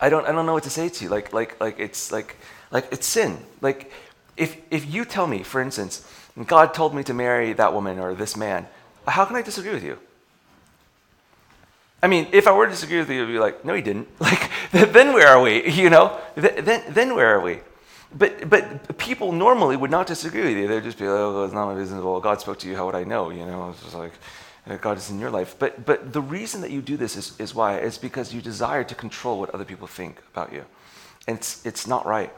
[0.00, 1.10] I don't, I don't know what to say to you.
[1.10, 2.36] Like, like, like it's like,
[2.70, 3.38] like it's sin.
[3.60, 3.92] Like,
[4.36, 6.06] if, if you tell me, for instance,
[6.46, 8.66] God told me to marry that woman or this man,
[9.06, 9.98] how can I disagree with you?
[12.02, 14.08] I mean, if I were to disagree with you, you'd be like, no, he didn't.
[14.20, 14.50] Like,
[14.92, 15.68] then where are we?
[15.70, 17.60] You know, then, then where are we?
[18.16, 20.66] But, but people normally would not disagree with you.
[20.66, 22.02] They'd just be like, oh, it's not my business.
[22.02, 22.76] Well, God spoke to you.
[22.76, 23.30] How would I know?
[23.30, 24.12] You know, it's just like,
[24.66, 25.56] uh, God is in your life.
[25.58, 27.76] But, but the reason that you do this is, is why?
[27.76, 30.64] It's because you desire to control what other people think about you.
[31.28, 32.32] And it's, it's not right.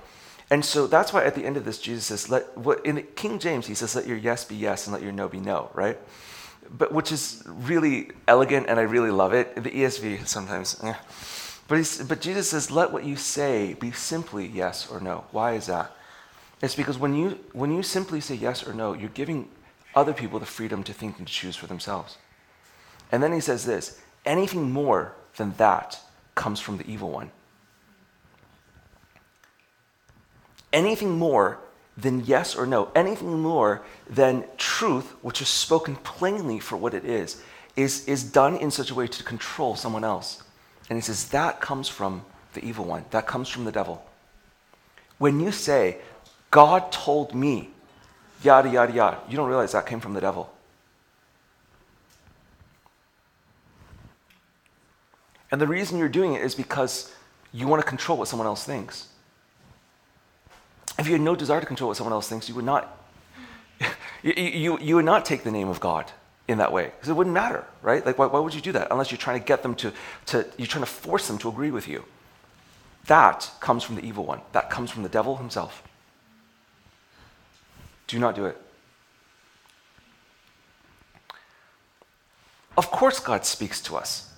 [0.50, 3.38] And so that's why at the end of this, Jesus says, let, what, in King
[3.38, 5.98] James, he says, let your yes be yes and let your no be no, right?
[6.70, 9.54] But which is really elegant and I really love it.
[9.54, 10.96] The ESV sometimes, yeah.
[11.68, 15.24] But, but Jesus says, let what you say be simply yes or no.
[15.30, 15.92] Why is that?
[16.60, 19.48] It's because when you, when you simply say yes or no, you're giving
[19.94, 22.18] other people the freedom to think and to choose for themselves.
[23.10, 26.00] And then he says this anything more than that
[26.34, 27.30] comes from the evil one.
[30.72, 31.58] Anything more
[31.96, 37.04] than yes or no, anything more than truth, which is spoken plainly for what it
[37.04, 37.42] is,
[37.76, 40.42] is, is done in such a way to control someone else.
[40.88, 42.24] And he says that comes from
[42.54, 44.04] the evil one, that comes from the devil.
[45.18, 45.98] When you say,
[46.50, 47.70] God told me,
[48.42, 50.52] yada, yada, yada, you don't realize that came from the devil.
[55.50, 57.12] And the reason you're doing it is because
[57.52, 59.08] you want to control what someone else thinks.
[60.98, 62.98] If you had no desire to control what someone else thinks, you would not,
[64.22, 66.10] you, you, you would not take the name of God
[66.48, 68.04] in that way because it wouldn't matter, right?
[68.04, 69.92] Like, why, why would you do that unless you're trying to get them to,
[70.26, 72.04] to, you're trying to force them to agree with you?
[73.06, 74.40] That comes from the evil one.
[74.52, 75.82] That comes from the devil himself.
[78.06, 78.60] Do not do it.
[82.76, 84.31] Of course, God speaks to us.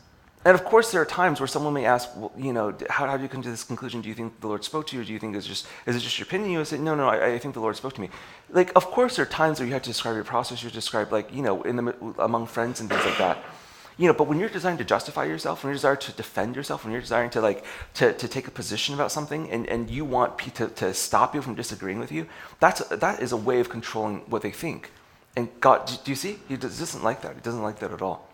[0.47, 3.17] And of course, there are times where someone may ask, well, you know, how, how
[3.17, 4.03] do you come to this conclusion?
[4.03, 5.97] Do you think the Lord spoke to you, or do you think it's just is
[5.97, 6.51] it just your opinion?
[6.51, 8.11] You say, no, no, I, I, think the Lord spoke to me.
[8.51, 10.63] Like, of course, there are times where you have to describe your process.
[10.63, 13.43] You describe, like, you know, in the among friends and things like that.
[13.97, 16.85] You know, but when you're designed to justify yourself, when you're designed to defend yourself,
[16.85, 17.65] when you're desiring to like
[17.95, 21.41] to, to take a position about something, and, and you want to, to stop you
[21.41, 22.27] from disagreeing with you,
[22.61, 24.91] that's that is a way of controlling what they think.
[25.37, 26.39] And God, do you see?
[26.49, 27.35] He doesn't like that.
[27.37, 28.29] He doesn't like that at all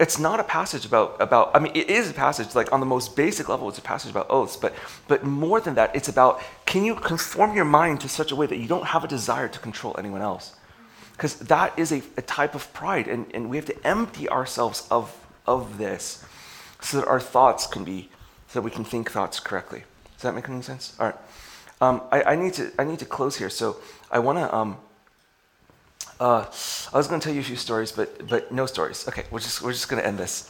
[0.00, 2.86] it's not a passage about, about, I mean, it is a passage, like on the
[2.86, 4.74] most basic level, it's a passage about oaths, but,
[5.08, 8.46] but more than that, it's about can you conform your mind to such a way
[8.46, 10.56] that you don't have a desire to control anyone else?
[11.12, 14.88] Because that is a, a type of pride, and, and we have to empty ourselves
[14.90, 15.14] of,
[15.46, 16.24] of this
[16.80, 18.08] so that our thoughts can be,
[18.48, 19.84] so that we can think thoughts correctly.
[20.14, 20.96] Does that make any sense?
[20.98, 21.16] All right.
[21.82, 23.76] Um, I, I, need to, I need to close here, so
[24.10, 24.54] I want to.
[24.54, 24.78] Um,
[26.20, 26.44] uh,
[26.92, 29.08] I was going to tell you a few stories, but but no stories.
[29.08, 30.48] Okay, we're just we're just going to end this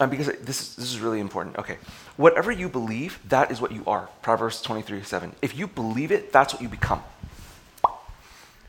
[0.00, 1.58] um, because this is, this is really important.
[1.58, 1.76] Okay,
[2.16, 4.08] whatever you believe, that is what you are.
[4.22, 5.34] Proverbs twenty three seven.
[5.42, 7.02] If you believe it, that's what you become.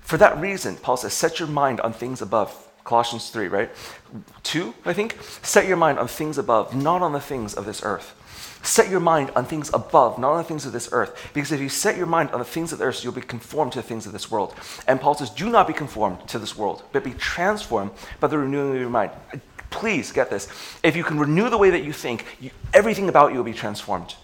[0.01, 2.67] For that reason, Paul says, set your mind on things above.
[2.83, 3.69] Colossians 3, right?
[4.43, 5.17] 2, I think.
[5.41, 8.13] Set your mind on things above, not on the things of this earth.
[8.63, 11.31] Set your mind on things above, not on the things of this earth.
[11.33, 13.71] Because if you set your mind on the things of the earth, you'll be conformed
[13.73, 14.53] to the things of this world.
[14.87, 18.37] And Paul says, do not be conformed to this world, but be transformed by the
[18.37, 19.11] renewing of your mind.
[19.71, 20.47] Please get this.
[20.83, 23.53] If you can renew the way that you think, you, everything about you will be
[23.53, 24.15] transformed.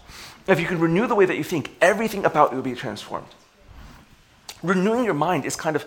[0.46, 3.26] If you can renew the way that you think, everything about you will be transformed.
[4.62, 5.84] Renewing your mind is kind of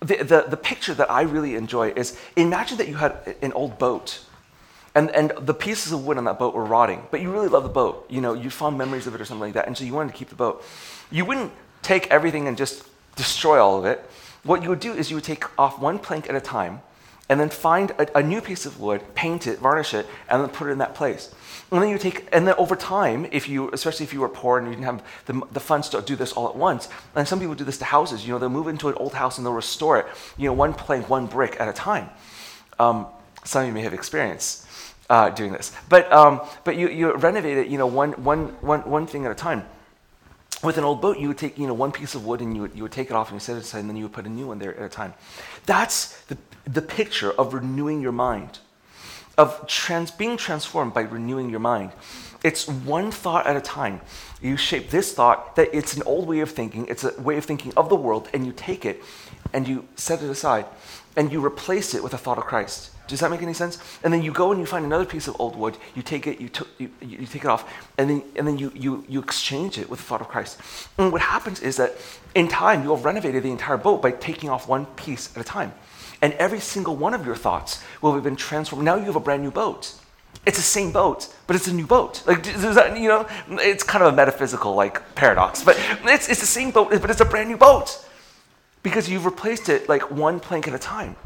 [0.00, 3.78] the, the, the picture that I really enjoy is imagine that you had an old
[3.78, 4.20] boat
[4.94, 7.62] and, and the pieces of wood on that boat were rotting, but you really love
[7.62, 8.06] the boat.
[8.08, 10.12] You know, you fond memories of it or something like that, and so you wanted
[10.12, 10.64] to keep the boat.
[11.10, 12.84] You wouldn't take everything and just
[13.16, 14.08] destroy all of it.
[14.44, 16.82] What you would do is you would take off one plank at a time,
[17.28, 20.48] and then find a, a new piece of wood, paint it, varnish it, and then
[20.50, 21.34] put it in that place.
[21.72, 24.58] And then you take, and then over time, if you, especially if you were poor
[24.58, 27.40] and you didn't have the, the funds to do this all at once, and some
[27.40, 29.54] people do this to houses, you know, they'll move into an old house and they'll
[29.54, 32.10] restore it, you know, one plank, one brick at a time.
[32.78, 33.06] Um,
[33.44, 34.63] some of you may have experience
[35.10, 35.72] uh, doing this.
[35.88, 39.32] But, um, but you, you renovate it, you know, one, one, one, one thing at
[39.32, 39.64] a time.
[40.62, 42.62] With an old boat, you would take, you know, one piece of wood and you
[42.62, 44.12] would, you would take it off and you set it aside and then you would
[44.12, 45.12] put a new one there at a time.
[45.66, 48.60] That's the, the picture of renewing your mind,
[49.36, 51.92] of trans, being transformed by renewing your mind.
[52.42, 54.00] It's one thought at a time.
[54.40, 57.44] You shape this thought that it's an old way of thinking, it's a way of
[57.44, 59.02] thinking of the world, and you take it
[59.52, 60.66] and you set it aside
[61.16, 62.90] and you replace it with a thought of Christ.
[63.06, 63.78] Does that make any sense?
[64.02, 66.40] And then you go and you find another piece of old wood, you take it,
[66.40, 69.78] you, t- you, you, take it off, and then, and then you, you, you exchange
[69.78, 70.60] it with the thought of Christ.
[70.96, 71.92] And what happens is that
[72.34, 75.44] in time, you'll have renovated the entire boat by taking off one piece at a
[75.44, 75.74] time.
[76.22, 78.84] And every single one of your thoughts will have been transformed.
[78.84, 79.92] Now you have a brand new boat.
[80.46, 82.22] It's the same boat, but it's a new boat.
[82.26, 86.46] Like, that, you know, it's kind of a metaphysical like paradox, but it's, it's the
[86.46, 88.02] same boat, but it's a brand new boat
[88.82, 91.16] because you've replaced it like one plank at a time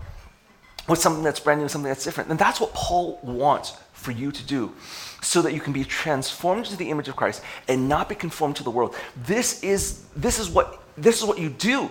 [0.89, 2.31] with something that's brand new, something that's different.
[2.31, 4.73] And that's what Paul wants for you to do
[5.21, 8.57] so that you can be transformed to the image of Christ and not be conformed
[8.57, 8.95] to the world.
[9.27, 11.91] This is, this is, what, this is what you do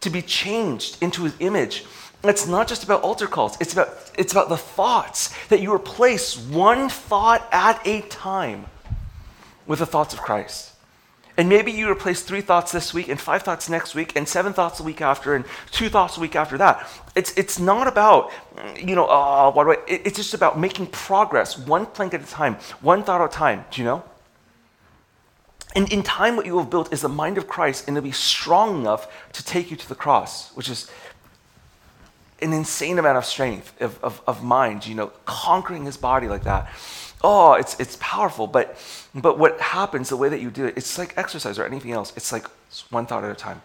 [0.00, 1.84] to be changed into his image.
[2.22, 6.38] It's not just about altar calls, it's about, it's about the thoughts that you replace
[6.38, 8.66] one thought at a time
[9.66, 10.69] with the thoughts of Christ.
[11.36, 14.52] And maybe you replace three thoughts this week and five thoughts next week and seven
[14.52, 16.88] thoughts a week after and two thoughts a week after that.
[17.14, 18.30] It's, it's not about,
[18.76, 22.26] you know, oh, what do I, it's just about making progress one plank at a
[22.26, 23.64] time, one thought at a time.
[23.70, 24.04] Do you know?
[25.76, 28.12] And in time, what you have built is the mind of Christ, and it'll be
[28.12, 30.90] strong enough to take you to the cross, which is
[32.42, 36.42] an insane amount of strength of, of, of mind, you know, conquering his body like
[36.42, 36.68] that
[37.22, 38.46] oh, it's, it's powerful.
[38.46, 38.76] But,
[39.14, 42.12] but what happens, the way that you do it, it's like exercise or anything else.
[42.16, 43.62] It's like it's one thought at a time.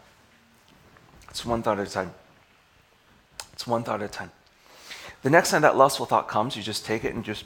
[1.30, 2.14] It's one thought at a time.
[3.54, 4.32] It's one thought at a time.
[5.22, 7.46] The next time that lustful thought comes, you just take it and just,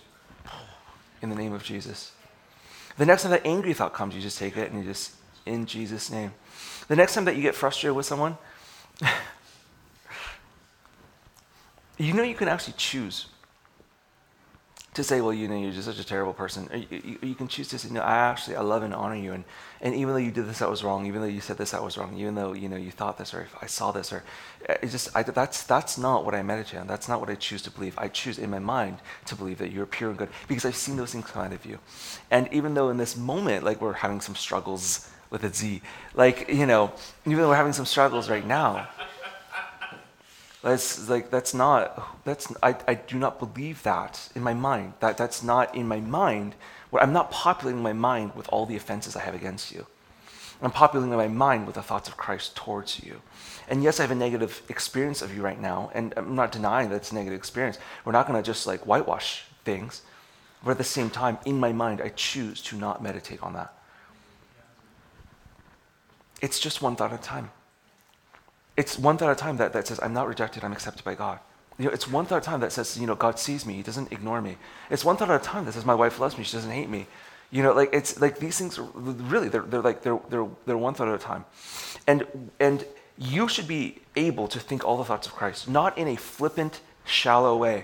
[1.21, 2.11] in the name of Jesus.
[2.97, 5.13] The next time that angry thought comes, you just take it and you just,
[5.45, 6.33] in Jesus' name.
[6.87, 8.37] The next time that you get frustrated with someone,
[11.97, 13.27] you know you can actually choose
[14.95, 16.67] to say, well, you know, you're just such a terrible person.
[16.73, 19.33] You, you, you, can choose to say, no, I actually, I love and honor you.
[19.33, 19.43] And,
[19.81, 21.05] and even though you did this, that was wrong.
[21.05, 22.17] Even though you said this, that was wrong.
[22.17, 24.23] Even though, you know, you thought this or I saw this or
[24.67, 26.87] uh, it just, I, that's, that's not what I meditate on.
[26.87, 27.97] That's not what I choose to believe.
[27.99, 30.97] I choose in my mind to believe that you're pure and good because I've seen
[30.97, 31.77] those things come out of you.
[32.31, 35.83] And even though in this moment, like we're having some struggles with a Z,
[36.15, 36.91] like, you know,
[37.27, 38.87] even though we're having some struggles right now,
[40.61, 44.93] That's like that's not that's I, I do not believe that in my mind.
[44.99, 46.55] That that's not in my mind.
[46.89, 49.85] Where I'm not populating my mind with all the offenses I have against you.
[50.61, 53.21] I'm populating my mind with the thoughts of Christ towards you.
[53.69, 56.89] And yes, I have a negative experience of you right now, and I'm not denying
[56.89, 57.77] that it's a negative experience.
[58.03, 60.01] We're not going to just like whitewash things.
[60.63, 63.73] But at the same time, in my mind, I choose to not meditate on that.
[66.41, 67.51] It's just one thought at a time.
[68.79, 71.13] It's one thought at a time that, that says, I'm not rejected, I'm accepted by
[71.13, 71.39] God.
[71.77, 73.73] You know, it's one thought at a time that says, you know, God sees me,
[73.73, 74.55] He doesn't ignore me.
[74.89, 76.89] It's one thought at a time that says, my wife loves me, she doesn't hate
[76.89, 77.05] me.
[77.51, 78.83] You know, like it's like these things are
[79.33, 81.43] really they're, they're like they're, they're, they're one thought at a time.
[82.07, 82.25] And
[82.61, 82.85] and
[83.17, 86.79] you should be able to think all the thoughts of Christ, not in a flippant,
[87.03, 87.83] shallow way.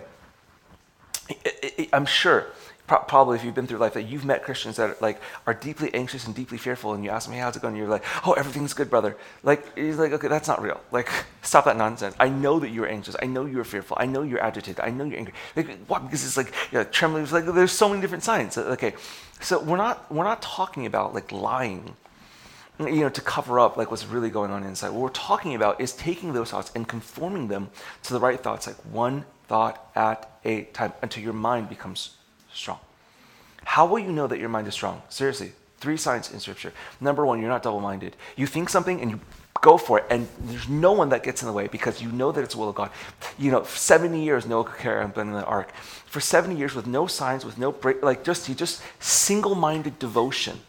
[1.91, 2.47] I'm sure
[2.87, 5.93] probably if you've been through life that you've met Christians that are, like are deeply
[5.93, 8.03] anxious and deeply fearful, and you ask them, "Hey, how's it going?" And you're like,
[8.25, 10.79] "Oh, everything's good, brother." Like he's like, "Okay, that's not real.
[10.91, 11.09] Like,
[11.41, 12.15] stop that nonsense.
[12.19, 13.15] I know that you're anxious.
[13.21, 13.97] I know you're fearful.
[13.99, 14.79] I know you're agitated.
[14.81, 15.33] I know you're angry.
[15.55, 16.03] Like, what?
[16.03, 17.25] Because it's like you know, trembling.
[17.31, 18.57] Like there's so many different signs.
[18.57, 18.93] Okay,
[19.41, 21.95] so we're not we're not talking about like lying."
[22.77, 24.89] You know, to cover up like what's really going on inside.
[24.89, 27.69] What we're talking about is taking those thoughts and conforming them
[28.03, 32.17] to the right thoughts, like one thought at a time, until your mind becomes
[32.55, 32.79] strong.
[33.63, 35.01] How will you know that your mind is strong?
[35.09, 36.71] Seriously, three signs in Scripture.
[37.01, 38.15] Number one, you're not double minded.
[38.35, 39.19] You think something and you
[39.61, 42.31] go for it, and there's no one that gets in the way because you know
[42.31, 42.91] that it's the will of God.
[43.37, 45.73] You know, 70 years, Noah carry on building the ark.
[46.05, 49.97] For 70 years, with no signs, with no break, like just, he just single minded
[49.97, 50.59] devotion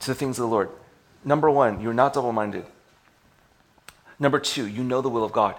[0.00, 0.68] to the things of the Lord.
[1.24, 2.66] Number one, you're not double minded.
[4.18, 5.54] Number two, you know the will of God.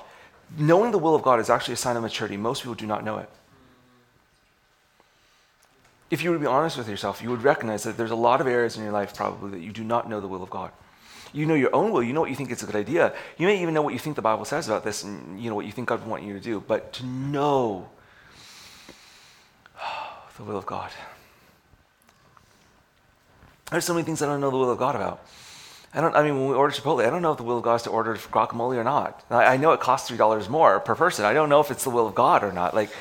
[0.57, 2.37] Knowing the will of God is actually a sign of maturity.
[2.37, 3.29] Most people do not know it
[6.09, 8.41] if you were to be honest with yourself, you would recognize that there's a lot
[8.41, 10.71] of areas in your life probably that you do not know the will of God.
[11.31, 13.13] You know your own will, you know what you think is a good idea.
[13.37, 15.55] You may even know what you think the Bible says about this and you know
[15.55, 17.89] what you think God would want you to do, but to know
[20.37, 20.89] the will of God.
[23.69, 25.23] There's so many things I don't know the will of God about.
[25.93, 26.15] I don't.
[26.15, 27.81] I mean, when we order Chipotle, I don't know if the will of God is
[27.83, 29.23] to order guacamole or not.
[29.29, 31.25] I, I know it costs three dollars more per person.
[31.25, 32.75] I don't know if it's the will of God or not.
[32.75, 32.91] Like,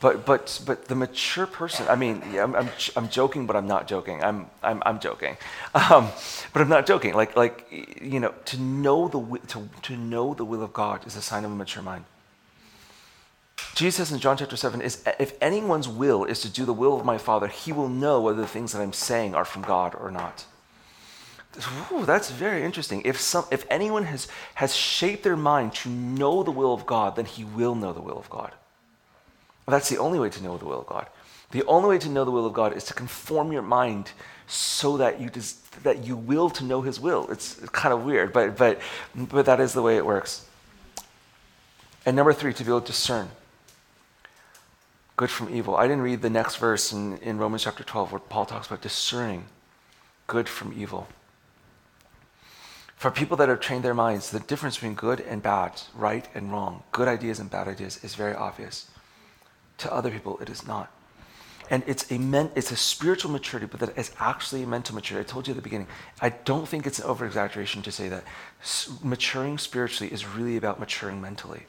[0.00, 1.88] but but but the mature person.
[1.88, 4.22] I mean, yeah, I'm, I'm, I'm joking, but I'm not joking.
[4.22, 5.36] I'm I'm I'm joking,
[5.74, 6.08] um,
[6.52, 7.14] but I'm not joking.
[7.14, 11.16] Like like you know, to know the to to know the will of God is
[11.16, 12.04] a sign of a mature mind.
[13.74, 16.98] Jesus says in John chapter 7 is if anyone's will is to do the will
[16.98, 19.94] of my Father, he will know whether the things that I'm saying are from God
[19.94, 20.46] or not.
[21.90, 23.02] Ooh, that's very interesting.
[23.04, 27.16] If some if anyone has has shaped their mind to know the will of God,
[27.16, 28.52] then he will know the will of God.
[29.66, 31.08] That's the only way to know the will of God.
[31.50, 34.12] The only way to know the will of God is to conform your mind
[34.46, 37.26] so that you des- that you will to know His will.
[37.30, 38.80] It's, kind of weird, but but
[39.14, 40.46] but that is the way it works.
[42.04, 43.30] And number three, to be able to discern
[45.16, 45.76] good from evil.
[45.76, 48.82] I didn't read the next verse in, in Romans chapter 12 where Paul talks about
[48.82, 49.46] discerning
[50.26, 51.08] good from evil.
[52.96, 56.52] For people that have trained their minds, the difference between good and bad, right and
[56.52, 58.90] wrong, good ideas and bad ideas is very obvious.
[59.78, 60.90] To other people, it is not.
[61.68, 65.28] And it's a, men, it's a spiritual maturity, but that is actually a mental maturity.
[65.28, 65.88] I told you at the beginning,
[66.20, 68.24] I don't think it's an over exaggeration to say that
[68.62, 71.66] S- maturing spiritually is really about maturing mentally.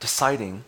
[0.00, 0.64] Deciding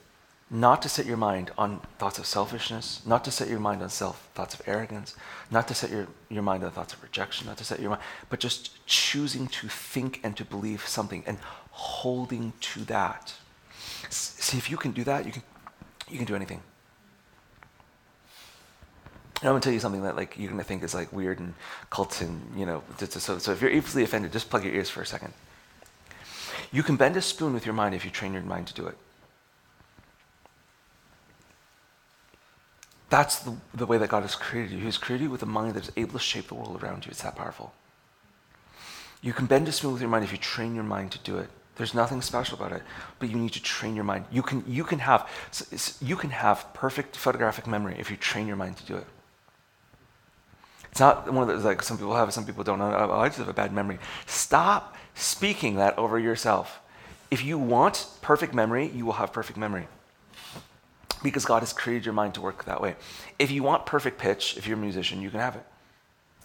[0.50, 3.88] not to set your mind on thoughts of selfishness, not to set your mind on
[3.88, 5.16] self thoughts of arrogance,
[5.50, 8.02] not to set your, your mind on thoughts of rejection, not to set your mind,
[8.28, 11.38] but just choosing to think and to believe something and
[11.70, 13.34] holding to that.
[14.10, 15.42] See, if you can do that, you can,
[16.08, 16.60] you can do anything.
[19.40, 21.54] And I'm gonna tell you something that like you're gonna think is like weird and
[21.90, 22.82] cult and you know.
[22.98, 25.32] So, so if you're easily offended, just plug your ears for a second.
[26.70, 28.86] You can bend a spoon with your mind if you train your mind to do
[28.86, 28.96] it.
[33.14, 34.78] That's the, the way that God has created you.
[34.78, 37.10] He's created you with a mind that is able to shape the world around you.
[37.12, 37.72] It's that powerful.
[39.22, 41.38] You can bend a spoon with your mind if you train your mind to do
[41.38, 41.48] it.
[41.76, 42.82] There's nothing special about it,
[43.20, 44.24] but you need to train your mind.
[44.32, 45.30] You can, you can, have,
[46.00, 49.06] you can have perfect photographic memory if you train your mind to do it.
[50.90, 52.82] It's not one of those like some people have, some people don't.
[52.82, 54.00] I just have a bad memory.
[54.26, 56.80] Stop speaking that over yourself.
[57.30, 59.86] If you want perfect memory, you will have perfect memory
[61.24, 62.94] because God has created your mind to work that way.
[63.40, 65.64] If you want perfect pitch, if you're a musician, you can have it.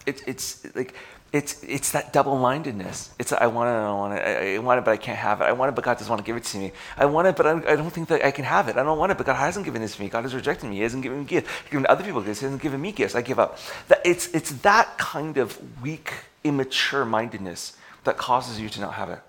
[0.06, 0.94] it it's like
[1.32, 3.10] it's, it's that double mindedness.
[3.20, 4.22] It's I want it, I want it.
[4.26, 5.44] I, I, want it, but I can't have it.
[5.44, 6.72] I want it, but God doesn't want to give it to me.
[6.96, 8.76] I want it, but I, I, don't think that I can have it.
[8.76, 10.08] I don't want it, but God hasn't given this to me.
[10.08, 10.76] God has rejected me.
[10.76, 11.48] He hasn't given me gifts.
[11.62, 12.40] He's given other people gifts.
[12.40, 13.14] He hasn't given me gifts.
[13.14, 13.58] I give up.
[13.86, 19.10] That, it's, it's that kind of weak, immature mindedness that causes you to not have
[19.10, 19.20] it.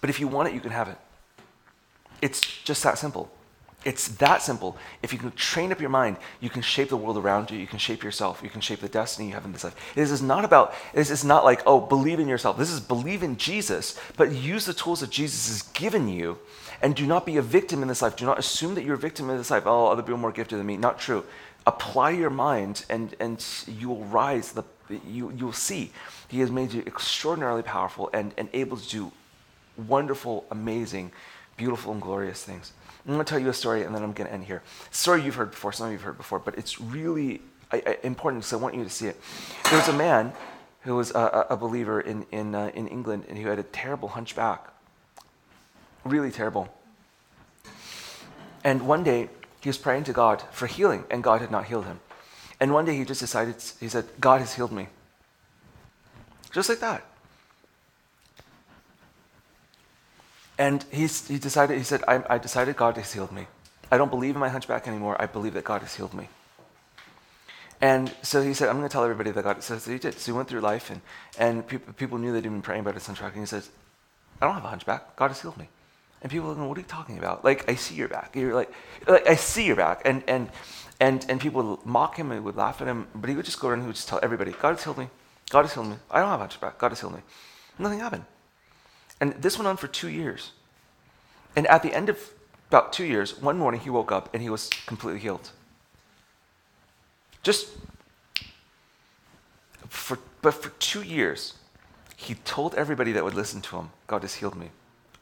[0.00, 0.98] But if you want it, you can have it.
[2.22, 3.30] It's just that simple.
[3.86, 4.76] It's that simple.
[5.00, 7.58] If you can train up your mind, you can shape the world around you.
[7.58, 8.40] You can shape yourself.
[8.42, 9.76] You can shape the destiny you have in this life.
[9.94, 12.58] This is not about, this is not like, oh, believe in yourself.
[12.58, 16.36] This is believe in Jesus, but use the tools that Jesus has given you
[16.82, 18.16] and do not be a victim in this life.
[18.16, 19.62] Do not assume that you're a victim in this life.
[19.66, 20.76] Oh, other people are more gifted than me.
[20.76, 21.24] Not true.
[21.64, 24.64] Apply your mind and, and you will rise, the,
[25.06, 25.92] you, you will see.
[26.26, 29.12] He has made you extraordinarily powerful and, and able to do
[29.76, 31.12] wonderful, amazing,
[31.56, 32.72] beautiful, and glorious things.
[33.06, 34.62] I'm going to tell you a story and then I'm going to end here.
[34.90, 37.40] story you've heard before, some of you have heard before, but it's really
[38.02, 39.20] important because I want you to see it.
[39.70, 40.32] There was a man
[40.80, 44.08] who was a, a believer in, in, uh, in England and who had a terrible
[44.08, 44.68] hunchback.
[46.04, 46.68] Really terrible.
[48.64, 49.28] And one day
[49.60, 52.00] he was praying to God for healing and God had not healed him.
[52.58, 54.88] And one day he just decided, he said, God has healed me.
[56.52, 57.04] Just like that.
[60.58, 63.46] And he's, he decided, he said, I, I decided God has healed me.
[63.90, 65.16] I don't believe in my hunchback anymore.
[65.20, 66.28] I believe that God has healed me.
[67.80, 70.18] And so he said, I'm going to tell everybody that God, so, so he did.
[70.18, 71.02] So he went through life and,
[71.38, 73.34] and people, people knew that he'd been praying about his hunchback.
[73.34, 73.68] And he says,
[74.40, 75.14] I don't have a hunchback.
[75.16, 75.68] God has healed me.
[76.22, 77.44] And people are going, what are you talking about?
[77.44, 78.34] Like, I see your back.
[78.34, 78.72] You're like,
[79.06, 80.02] like I see your back.
[80.06, 80.48] And, and,
[80.98, 83.06] and, and people would mock him and would laugh at him.
[83.14, 84.98] But he would just go around and he would just tell everybody, God has healed
[84.98, 85.08] me.
[85.50, 85.96] God has healed me.
[86.10, 86.78] I don't have a hunchback.
[86.78, 87.20] God has healed me.
[87.78, 88.24] Nothing happened.
[89.20, 90.52] And this went on for two years.
[91.54, 92.18] And at the end of
[92.68, 95.50] about two years, one morning he woke up and he was completely healed.
[97.42, 97.68] Just
[99.88, 101.54] for, but for two years,
[102.16, 104.70] he told everybody that would listen to him, God has healed me.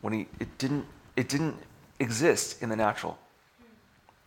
[0.00, 0.86] When he, it didn't,
[1.16, 1.56] it didn't
[1.98, 3.18] exist in the natural.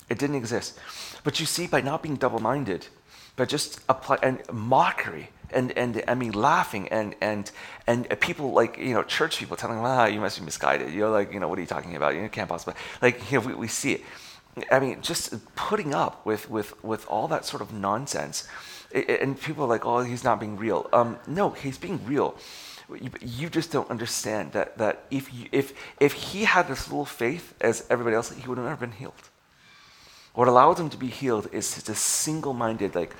[0.10, 0.80] It didn't exist.
[1.24, 2.88] But you see, by not being double minded,
[3.36, 7.52] but just apply, and mockery, and, and I mean laughing and and
[7.86, 10.94] and people like you know church people telling them, ah, you must be misguided.
[10.94, 12.16] You're like, you know, what are you talking about?
[12.16, 14.02] You can't possibly like you know we, we see it.
[14.72, 18.48] I mean, just putting up with with with all that sort of nonsense,
[18.94, 20.90] and people are like, oh, he's not being real.
[20.92, 22.36] Um, no, he's being real.
[22.90, 27.06] You, you just don't understand that that if you, if if he had this little
[27.06, 29.30] faith as everybody else, he would have never been healed.
[30.34, 33.16] What allows him to be healed is just a single-minded, like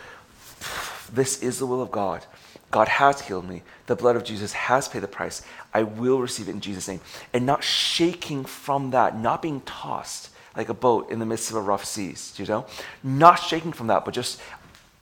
[1.14, 2.26] this is the will of God.
[2.70, 3.64] God has healed me.
[3.86, 5.42] The blood of Jesus has paid the price.
[5.74, 7.02] I will receive it in Jesus' name.
[7.34, 11.56] And not shaking from that, not being tossed like a boat in the midst of
[11.56, 12.66] a rough seas, you know?
[13.04, 14.42] Not shaking from that, but just,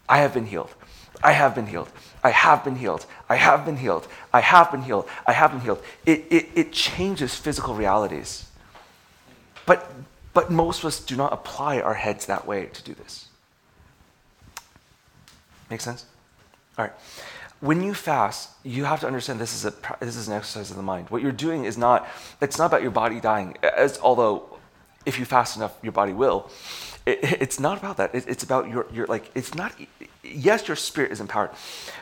[0.08, 0.70] I have been healed.
[1.24, 1.90] I have been healed.
[2.24, 3.06] I have been healed.
[3.30, 4.08] I have been healed.
[4.34, 5.08] I have been healed.
[5.26, 5.82] I have been healed.
[6.06, 8.48] It, it, it changes physical realities.
[9.66, 9.92] But,
[10.34, 13.25] but most of us do not apply our heads that way to do this.
[15.76, 16.06] Make sense?
[16.78, 16.94] All right.
[17.60, 20.78] When you fast, you have to understand this is a this is an exercise of
[20.78, 21.10] the mind.
[21.10, 22.08] What you're doing is not
[22.40, 23.58] it's not about your body dying.
[23.62, 24.58] As although
[25.06, 26.50] if you fast enough, your body will.
[27.06, 28.16] It, it's not about that.
[28.16, 29.74] It, it's about your your like it's not.
[30.24, 31.50] Yes, your spirit is empowered,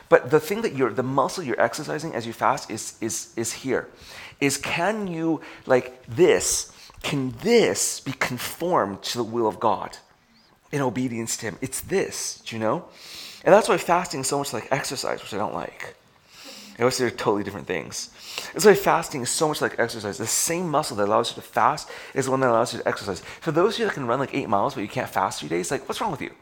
[0.08, 3.52] but the thing that you're the muscle you're exercising as you fast is is is
[3.64, 3.88] here.
[4.40, 6.70] Is can you like this?
[7.02, 9.98] Can this be conformed to the will of God
[10.70, 11.58] in obedience to Him?
[11.60, 12.40] It's this.
[12.46, 12.84] Do you know?
[13.44, 15.94] And that's why fasting is so much like exercise, which I don't like.
[16.78, 18.10] I wish they're totally different things.
[18.52, 20.18] That's why fasting is so much like exercise.
[20.18, 22.88] The same muscle that allows you to fast is the one that allows you to
[22.88, 23.20] exercise.
[23.20, 25.48] For those of you that can run like eight miles but you can't fast three
[25.48, 26.32] days, like what's wrong with you?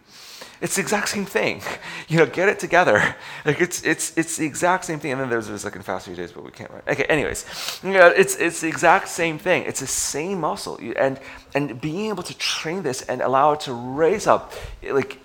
[0.63, 1.61] It's the exact same thing.
[2.09, 3.15] You know, get it together.
[3.45, 5.13] Like it's it's it's the exact same thing.
[5.13, 6.83] And then there's those that can fast three days but we can't run.
[6.87, 9.65] Okay, anyways, you know, it's it's the exact same thing.
[9.65, 10.79] It's the same muscle.
[10.97, 11.19] And
[11.55, 15.19] and being able to train this and allow it to raise up, like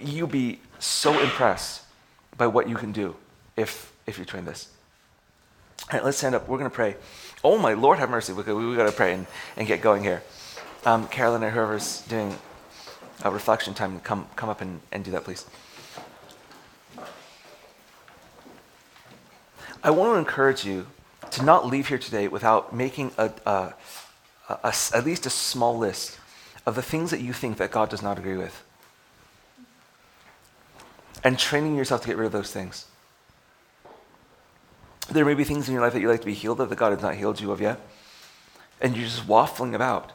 [0.00, 1.82] you be so impressed
[2.36, 3.16] by what you can do
[3.56, 4.68] if, if you train this.
[5.90, 6.48] All right, let's stand up.
[6.48, 6.96] We're going to pray.
[7.42, 8.32] Oh, my Lord, have mercy.
[8.32, 9.26] We've we, we got to pray and,
[9.56, 10.22] and get going here.
[10.84, 12.36] Um, Carolyn or whoever's doing
[13.22, 15.44] a reflection time, come, come up and, and do that, please.
[19.82, 20.86] I want to encourage you
[21.30, 23.74] to not leave here today without making a, a,
[24.48, 26.18] a, a, at least a small list
[26.66, 28.62] of the things that you think that God does not agree with
[31.24, 32.86] and training yourself to get rid of those things.
[35.10, 36.76] There may be things in your life that you like to be healed of that
[36.76, 37.80] God has not healed you of yet,
[38.80, 40.12] and you're just waffling about.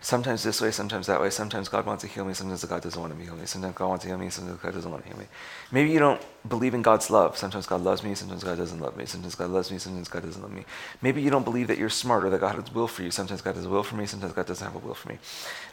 [0.00, 1.28] Sometimes this way, sometimes that way.
[1.28, 3.46] Sometimes God wants to heal me, sometimes God doesn't want to heal me.
[3.46, 5.24] Sometimes God wants to heal me, sometimes God doesn't want to heal me.
[5.72, 7.36] Maybe you don't believe in God's love.
[7.36, 9.06] Sometimes God loves me, sometimes God doesn't love me.
[9.06, 10.64] Sometimes God loves me, sometimes God doesn't love me.
[11.02, 13.10] Maybe you don't believe that you're smart or that God has a will for you.
[13.10, 15.18] Sometimes God has a will for me, sometimes God doesn't have a will for me.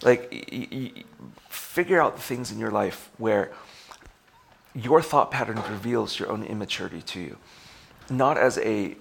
[0.01, 1.03] Like, y- y-
[1.49, 3.51] figure out the things in your life where
[4.75, 7.37] your thought pattern reveals your own immaturity to you,
[8.09, 8.95] not as a,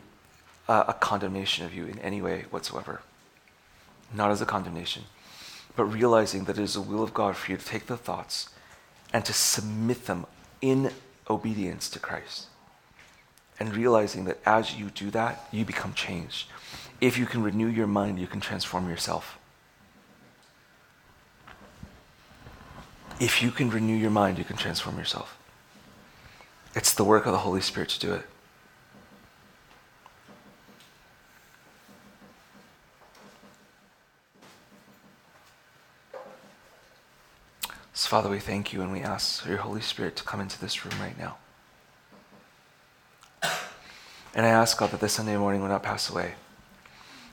[0.68, 3.02] uh, a condemnation of you in any way whatsoever,
[4.14, 5.02] not as a condemnation
[5.76, 8.48] but realizing that it is the will of God for you to take the thoughts
[9.12, 10.26] and to submit them
[10.60, 10.90] in
[11.28, 12.46] obedience to Christ.
[13.58, 16.48] And realizing that as you do that, you become changed.
[17.00, 19.38] If you can renew your mind, you can transform yourself.
[23.20, 25.38] If you can renew your mind, you can transform yourself.
[26.76, 28.22] It's the work of the Holy Spirit to do it.
[37.92, 40.84] So, Father, we thank you and we ask your Holy Spirit to come into this
[40.84, 41.36] room right now.
[44.34, 46.34] And I ask, God, that this Sunday morning will not pass away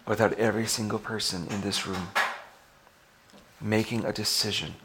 [0.06, 2.10] without every single person in this room
[3.60, 4.76] making a decision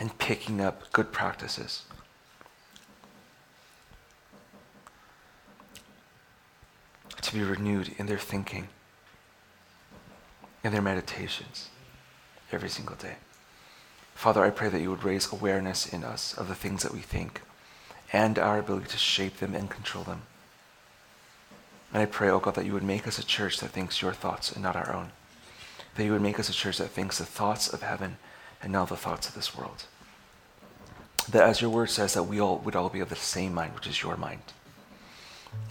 [0.00, 1.84] and picking up good practices.
[7.20, 8.68] To be renewed in their thinking,
[10.64, 11.68] in their meditations
[12.50, 13.16] every single day.
[14.14, 17.00] Father, I pray that you would raise awareness in us of the things that we
[17.00, 17.42] think
[18.12, 20.22] and our ability to shape them and control them.
[21.92, 24.12] And I pray, oh God, that you would make us a church that thinks your
[24.12, 25.12] thoughts and not our own.
[25.94, 28.16] That you would make us a church that thinks the thoughts of heaven
[28.62, 29.84] and not the thoughts of this world.
[31.30, 33.74] That as your word says, that we all would all be of the same mind,
[33.74, 34.42] which is your mind.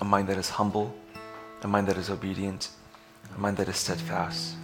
[0.01, 0.93] A mind that is humble,
[1.61, 2.69] a mind that is obedient,
[3.35, 4.55] a mind that is steadfast,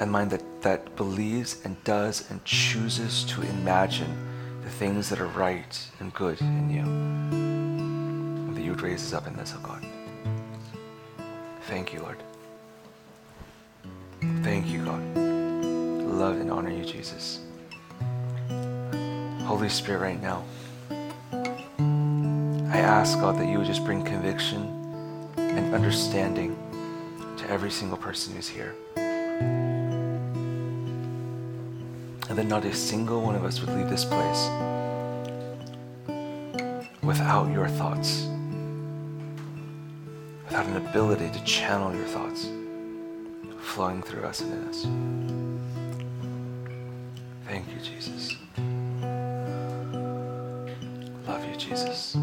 [0.00, 4.16] a mind that, that believes and does and chooses to imagine
[4.62, 6.82] the things that are right and good in you.
[6.82, 9.86] And that you would raise us up in this, oh God.
[11.62, 12.22] Thank you, Lord.
[14.42, 15.25] Thank you, God.
[16.06, 17.40] Love and honor you, Jesus.
[19.44, 20.44] Holy Spirit, right now,
[22.70, 24.62] I ask, God, that you would just bring conviction
[25.36, 26.56] and understanding
[27.36, 28.74] to every single person who's here.
[32.28, 34.48] And that not a single one of us would leave this place
[37.02, 38.26] without your thoughts,
[40.44, 42.48] without an ability to channel your thoughts
[43.60, 44.86] flowing through us and in us.
[47.56, 48.36] Thank you, Jesus.
[51.26, 52.14] Love you, Jesus.